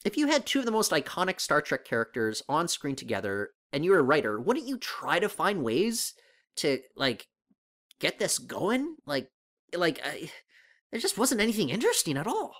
[0.05, 3.85] if you had two of the most iconic Star Trek characters on screen together and
[3.85, 6.13] you're a writer, wouldn't you try to find ways
[6.57, 7.27] to like
[7.99, 8.95] get this going?
[9.05, 9.29] Like
[9.75, 10.31] like I,
[10.91, 12.53] there just wasn't anything interesting at all.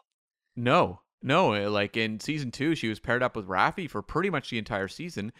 [0.56, 1.54] No, no.
[1.54, 4.58] uh, Like in season two, she was paired up with Raffi for pretty much the
[4.58, 5.32] entire season,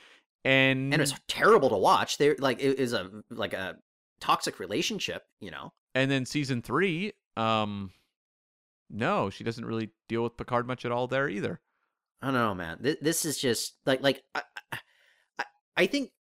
[0.44, 2.18] and And it was terrible to watch.
[2.18, 3.76] There like it is a like a
[4.20, 5.72] toxic relationship, you know.
[5.96, 7.92] And then season three, um,
[8.90, 11.60] no, she doesn't really deal with Picard much at all there either.
[12.22, 12.78] I don't know, man.
[13.02, 14.78] This, is just like like I, I-
[15.40, 15.44] I
[15.78, 16.12] I think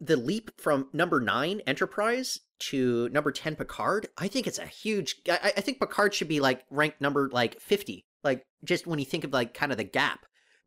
[0.00, 2.40] the leap from number nine Enterprise
[2.70, 4.08] to number ten Picard.
[4.16, 5.16] I think it's a huge.
[5.28, 8.06] I, I think Picard should be like ranked number like fifty.
[8.24, 10.26] Like just when you think of like kind of the gap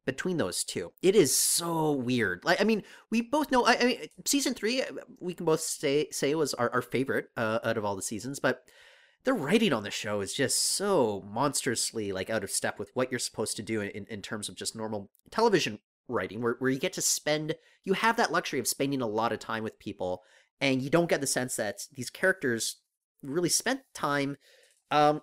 [0.10, 2.44] between those two, it is so weird.
[2.44, 3.66] Like I mean, we both know.
[3.66, 4.86] I, I mean, season three, uh,
[5.20, 8.40] we can both say say was our, our favorite uh, out of all the seasons,
[8.40, 8.64] but
[9.24, 13.12] the writing on the show is just so monstrously like out of step with what
[13.12, 16.80] you're supposed to do in, in terms of just normal television writing where, where you
[16.80, 20.24] get to spend you have that luxury of spending a lot of time with people
[20.60, 22.78] and you don't get the sense that these characters
[23.22, 24.38] really spent time
[24.90, 25.22] um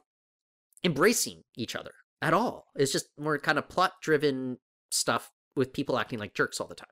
[0.84, 4.59] embracing each other at all it's just more kind of plot driven
[4.91, 6.91] stuff with people acting like jerks all the time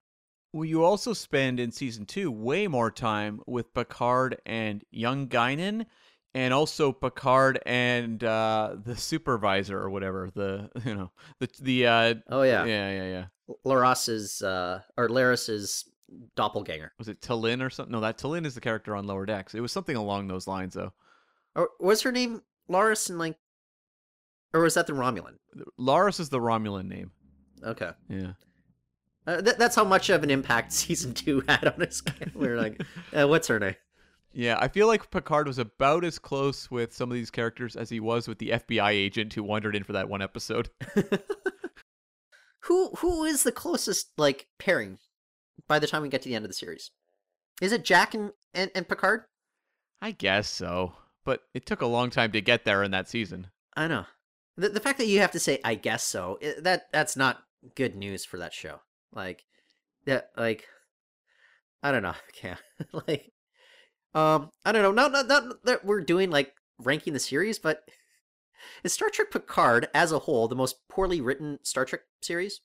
[0.53, 5.87] Well, you also spend in season two way more time with Picard and young Guinan,
[6.35, 12.15] and also Picard and uh, the supervisor or whatever the you know the the uh,
[12.31, 15.85] oh yeah, yeah yeah yeah Laras's uh or Laris's
[16.37, 17.93] doppelganger was it Talin or something?
[17.93, 19.55] No, that Talin is the character on Lower Decks.
[19.55, 20.93] It was something along those lines though.
[21.55, 23.37] or was her name Laris and like
[24.53, 25.37] or was that the Romulan
[25.79, 27.13] Laris is the Romulan name.
[27.65, 28.33] Okay Yeah.
[29.27, 32.03] Uh, th- that's how much of an impact season two had on us.
[32.35, 32.83] we were like,
[33.19, 33.75] uh, what's her name?
[34.35, 37.89] Yeah, I feel like Picard was about as close with some of these characters as
[37.89, 40.71] he was with the FBI agent who wandered in for that one episode.
[42.61, 44.99] who who is the closest like pairing
[45.69, 46.91] by the time we get to the end of the series?
[47.63, 49.23] Is it Jack and, and, and Picard?
[50.03, 50.95] I guess so,
[51.25, 53.47] but it took a long time to get there in that season.
[53.77, 54.07] I know.
[54.57, 57.43] The the fact that you have to say I guess so that that's not
[57.75, 58.81] good news for that show.
[59.13, 59.45] Like
[60.07, 60.67] that like
[61.83, 62.15] I don't know.
[62.43, 62.57] Yeah.
[63.07, 63.33] like
[64.15, 64.93] um I don't know.
[64.93, 67.83] Not, not not that we're doing like ranking the series, but
[68.83, 72.61] is Star Trek Picard as a whole the most poorly written Star Trek series?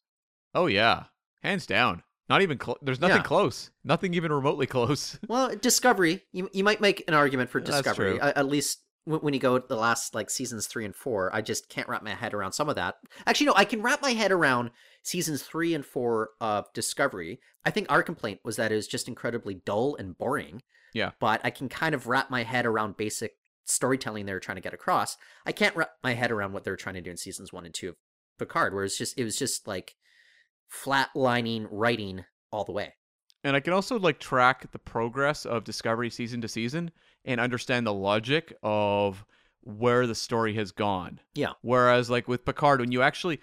[0.56, 1.06] Oh yeah,
[1.44, 2.04] hands down.
[2.30, 2.78] Not even close.
[2.82, 3.24] There's nothing Yeah.
[3.24, 3.72] close.
[3.84, 5.18] Nothing even remotely close.
[5.28, 8.18] Well, Discovery, you you might make an argument for Discovery.
[8.20, 11.34] a- At least when when you go to the last like seasons three and four,
[11.36, 12.96] I just can't wrap my head around some of that.
[13.26, 14.70] Actually, no, I can wrap my head around
[15.04, 17.40] seasons three and four of Discovery.
[17.66, 20.62] I think our complaint was that it was just incredibly dull and boring.
[20.94, 21.12] Yeah.
[21.20, 23.34] But I can kind of wrap my head around basic
[23.66, 25.18] storytelling they were trying to get across.
[25.46, 27.66] I can't wrap my head around what they were trying to do in seasons one
[27.66, 27.96] and two of
[28.40, 29.96] Picard, where it's just it was just like
[30.72, 32.94] flatlining writing all the way.
[33.44, 36.92] And I can also like track the progress of Discovery season to season
[37.24, 39.26] and understand the logic of
[39.62, 41.20] where the story has gone.
[41.36, 41.54] Yeah.
[41.62, 43.40] Whereas like with Picard, when you actually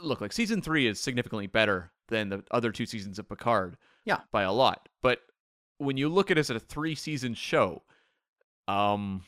[0.00, 3.76] look like season three is significantly better than the other two seasons of Picard.
[4.04, 4.18] Yeah.
[4.30, 4.88] By a lot.
[5.02, 5.20] But
[5.78, 7.82] when you look at it as a three season show,
[8.68, 9.22] um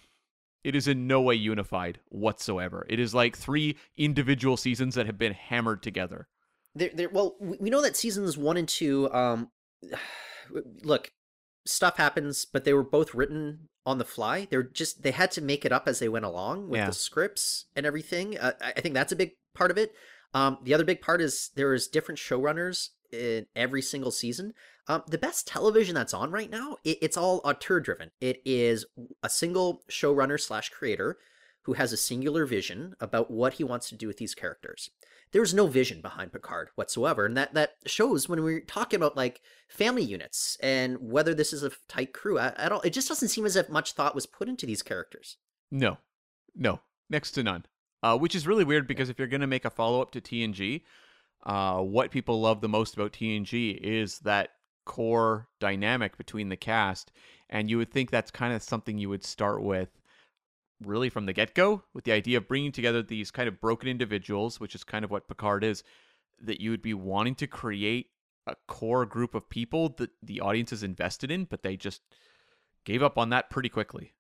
[0.64, 2.84] it is in no way unified whatsoever.
[2.88, 6.28] It is like three individual seasons that have been hammered together.
[6.74, 7.08] There, there.
[7.08, 9.10] Well, we know that seasons one and two.
[9.12, 9.50] Um,
[10.82, 11.12] look,
[11.66, 14.46] stuff happens, but they were both written on the fly.
[14.50, 16.86] They're just they had to make it up as they went along with Yeah.
[16.86, 18.36] the scripts and everything.
[18.38, 19.92] Uh, I think that's a big part of it.
[20.34, 24.52] Um, the other big part is there is different showrunners in every single season.
[24.86, 28.10] Um, the best television that's on right now, it, it's all auteur driven.
[28.20, 28.86] It is
[29.22, 31.18] a single showrunner slash creator
[31.62, 34.90] who has a singular vision about what he wants to do with these characters.
[35.32, 39.42] There's no vision behind Picard whatsoever, and that that shows when we're talking about like
[39.68, 42.80] family units and whether this is a tight crew at, at all.
[42.80, 45.36] It just doesn't seem as if much thought was put into these characters.
[45.70, 45.98] No,
[46.56, 47.66] no, next to none.
[48.02, 50.20] Uh, which is really weird because if you're going to make a follow up to
[50.20, 50.82] TNG,
[51.44, 54.50] uh, what people love the most about TNG is that
[54.84, 57.10] core dynamic between the cast.
[57.50, 59.88] And you would think that's kind of something you would start with
[60.84, 63.88] really from the get go, with the idea of bringing together these kind of broken
[63.88, 65.82] individuals, which is kind of what Picard is,
[66.40, 68.10] that you would be wanting to create
[68.46, 72.02] a core group of people that the audience is invested in, but they just
[72.84, 74.14] gave up on that pretty quickly.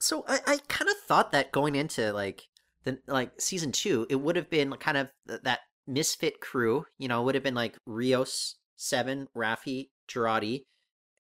[0.00, 2.47] So I, I kind of thought that going into like
[2.84, 6.84] the like season two, it would have been kind of th- that misfit crew.
[6.98, 10.64] You know, it would have been like Rios, Seven, Raffi, Jurati,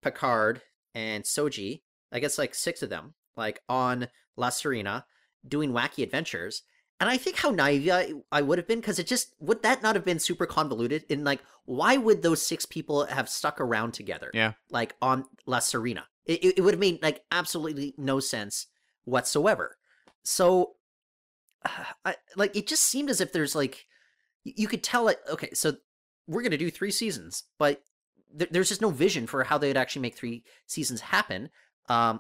[0.02, 0.62] Picard,
[0.96, 1.82] and Soji.
[2.12, 5.04] I guess like six of them, like on La Sirena,
[5.48, 6.64] doing wacky adventures.
[7.00, 9.84] And I think how naive I, I would have been because it just would that
[9.84, 11.04] not have been super convoluted?
[11.10, 14.32] In like, why would those six people have stuck around together?
[14.34, 14.54] Yeah.
[14.70, 16.04] like on La Sirena.
[16.26, 18.68] It, it, it would have made like absolutely no sense
[19.04, 19.78] whatsoever.
[20.24, 20.76] So,
[22.06, 23.86] I like it just seemed as if there's like
[24.44, 25.20] you could tell it.
[25.30, 25.74] Okay, so
[26.28, 27.82] we're gonna do three seasons, but
[28.38, 31.50] th- there's just no vision for how they'd actually make three seasons happen.
[31.90, 32.20] Um,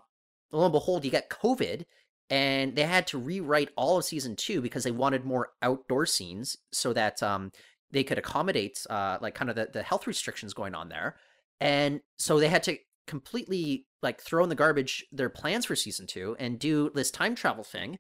[0.52, 1.86] lo and behold, you got COVID,
[2.30, 6.58] and they had to rewrite all of season two because they wanted more outdoor scenes
[6.72, 7.52] so that um
[7.91, 11.18] they could accommodate uh like kind of the, the health restrictions going on there
[11.60, 16.08] and so they had to completely like throw in the garbage their plans for season
[16.08, 18.00] two and do this time travel thing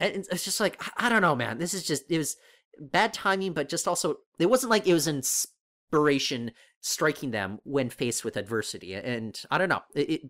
[0.00, 2.36] and it's- just like i I don't know man this is just it was
[2.78, 8.24] bad timing but just also it wasn't like it was inspiration striking them when faced
[8.24, 10.22] with adversity and i don't know it, it,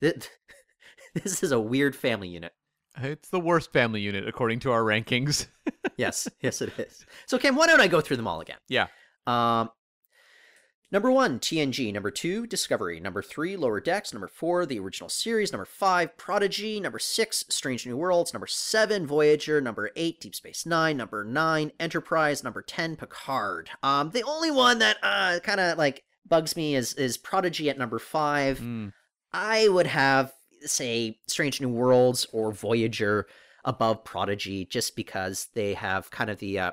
[0.00, 0.30] it
[1.14, 2.52] this is a weird family unit
[2.98, 5.46] It's the worst family unit according to our rankings.
[5.98, 7.04] yes, yes, it is.
[7.26, 8.56] So, Cam, why don't I go through them all again?
[8.68, 8.86] Yeah.
[9.26, 9.68] Um,
[10.92, 11.92] number one, TNG.
[11.92, 13.00] Number two, Discovery.
[13.00, 14.12] Number three, Lower Decks.
[14.12, 15.52] Number four, the original series.
[15.52, 16.80] Number five, Prodigy.
[16.80, 18.32] Number six, Strange New Worlds.
[18.32, 19.60] Number seven, Voyager.
[19.60, 20.96] Number eight, Deep Space Nine.
[20.96, 22.42] Number nine, Enterprise.
[22.44, 23.70] Number ten, Picard.
[23.82, 27.78] Um, the only one that uh kind of like bugs me is is Prodigy at
[27.78, 28.58] number five.
[28.60, 28.92] Mm,
[29.32, 30.32] I would have
[30.62, 33.26] say Strange New Worlds or Voyager
[33.64, 36.72] above Prodigy just because they have kind of the uh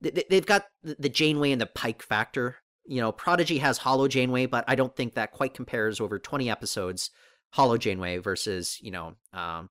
[0.00, 2.56] they- they've got the Janeway and the Pike factor.
[2.86, 6.50] You know, Prodigy has Holo Janeway, but I don't think that quite compares over 20
[6.50, 7.10] episodes
[7.52, 9.70] Holo Janeway versus, you know, um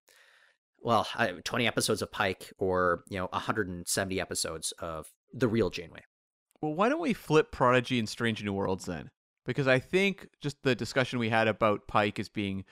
[0.83, 1.07] well,
[1.45, 6.01] 20 episodes of Pike or, you know, 170 episodes of the real Janeway.
[6.61, 9.09] Well, why don't we flip Prodigy and Strange New Worlds then?
[9.45, 12.65] Because I think just the discussion we had about Pike as being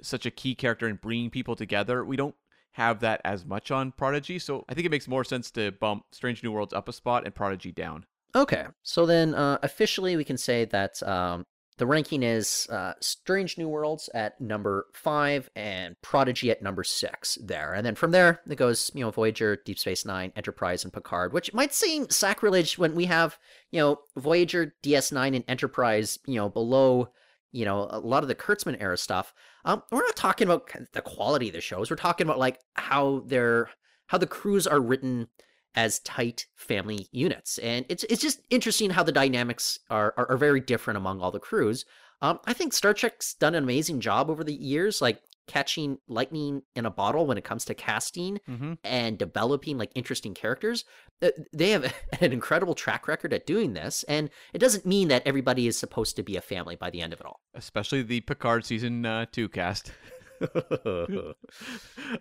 [0.00, 2.34] such a key character in bringing people together, we don't
[2.72, 4.38] have that as much on Prodigy.
[4.38, 7.24] So I think it makes more sense to bump Strange New Worlds up a spot
[7.24, 8.06] and Prodigy down.
[8.34, 11.44] Okay, so then uh, officially we can say that um,
[11.80, 17.38] the ranking is uh, Strange New Worlds at number five and Prodigy at number six
[17.42, 17.72] there.
[17.72, 21.32] And then from there, it goes, you know, Voyager, Deep Space Nine, Enterprise, and Picard,
[21.32, 23.38] which might seem sacrilege when we have,
[23.70, 27.08] you know, Voyager, DS9, and Enterprise, you know, below,
[27.50, 29.32] you know, a lot of the Kurtzman era stuff.
[29.64, 31.88] Um, we're not talking about the quality of the shows.
[31.88, 33.70] We're talking about like how they're,
[34.08, 35.28] how the crews are written
[35.74, 37.58] as tight family units.
[37.58, 41.30] And it's it's just interesting how the dynamics are are, are very different among all
[41.30, 41.84] the crews.
[42.22, 46.62] Um, I think Star Trek's done an amazing job over the years, like catching lightning
[46.76, 48.74] in a bottle when it comes to casting Mm-hmm.
[48.84, 50.84] and developing like interesting characters.
[51.22, 55.22] Uh, They have an incredible track record at doing this, and it doesn't mean that
[55.26, 57.40] everybody is supposed to be a family by the end of it all.
[57.54, 59.90] Especially the Picard season uh, two cast.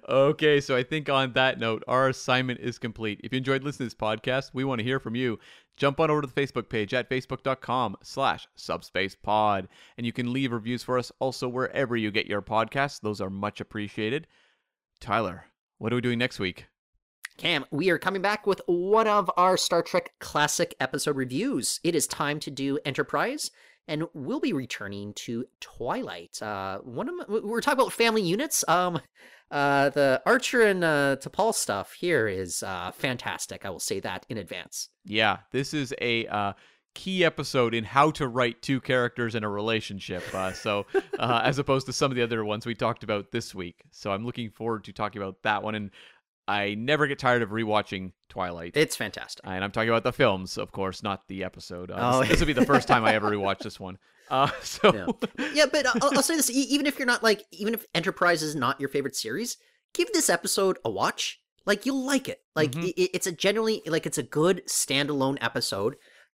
[0.09, 3.22] okay, so I think on that note, our assignment is complete.
[3.24, 5.39] If you enjoyed listening to this podcast, we want to hear from you.
[5.78, 9.67] Jump on over to the Facebook page at facebook.com slash subspacepod.
[9.97, 12.99] And you can leave reviews for us also wherever you get your podcasts.
[12.99, 14.28] Those are much appreciated.
[14.99, 15.45] Tyler,
[15.78, 16.67] what are we doing next week?
[17.38, 21.80] Cam, we are coming back with one of our Star Trek classic episode reviews.
[21.86, 23.49] It is time to do Enterprise,
[23.89, 26.41] and we'll be returning to Twilight.
[26.41, 28.63] Uh, one of my, we're talking about family units.
[28.67, 29.01] Um,
[29.51, 33.65] uh, the Archer and uh, T'Pol stuff here is uh, fantastic.
[33.65, 34.89] I will say that in advance.
[35.03, 36.53] Yeah, this is a uh,
[36.93, 40.23] key episode in how to write two characters in a relationship.
[40.35, 40.85] Uh, so,
[41.17, 43.81] uh, as opposed to some of the other ones we talked about this week.
[43.89, 45.73] So, I'm looking forward to talking about that one.
[45.73, 45.89] And
[46.49, 48.75] I never get tired of rewatching Twilight.
[48.75, 49.45] It's fantastic.
[49.45, 51.91] And I'm talking about the films, of course, not the episode.
[51.91, 52.19] Uh, Oh.
[52.21, 53.97] this, this will be the first time I ever rewatch this one.
[54.29, 54.93] Uh, so,
[55.37, 55.47] Yeah.
[55.53, 58.55] yeah, but I'll, I'll say this: even if you're not like, even if Enterprise is
[58.55, 59.57] not your favorite series,
[59.93, 61.39] give this episode a watch.
[61.65, 62.39] Like you'll like it.
[62.55, 62.89] Like Mhm.
[62.89, 65.95] i- it's a generally like it's a good standalone episode,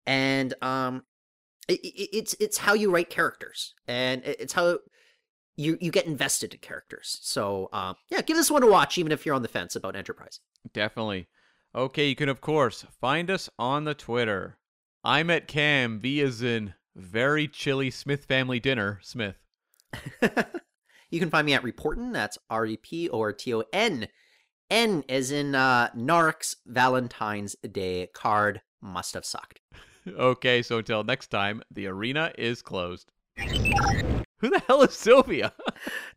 [0.08, 1.04] and um,
[1.70, 1.80] i i-
[2.14, 4.80] it's it's how you write characters, and it- it's how
[5.60, 7.20] you you get invested in characters.
[7.22, 9.96] So uh, yeah, give this one a watch, even if you're on the fence about
[9.96, 10.40] Enterprise.
[10.74, 11.28] definitely.
[11.76, 14.58] Okay, you can, of course, find us on the Twitter.
[15.04, 19.36] I'm at Cam, V as in very chilly Smith family dinner, Smith.
[21.12, 22.12] you can find me at Reportin.
[22.12, 24.08] That's R E P O R T O N.
[24.72, 29.60] N as in uh, Nark's Valentine's Day card must have sucked.
[30.18, 33.12] Okay, so until next time, the arena is closed.
[34.40, 35.54] Who the hell is Sylvia?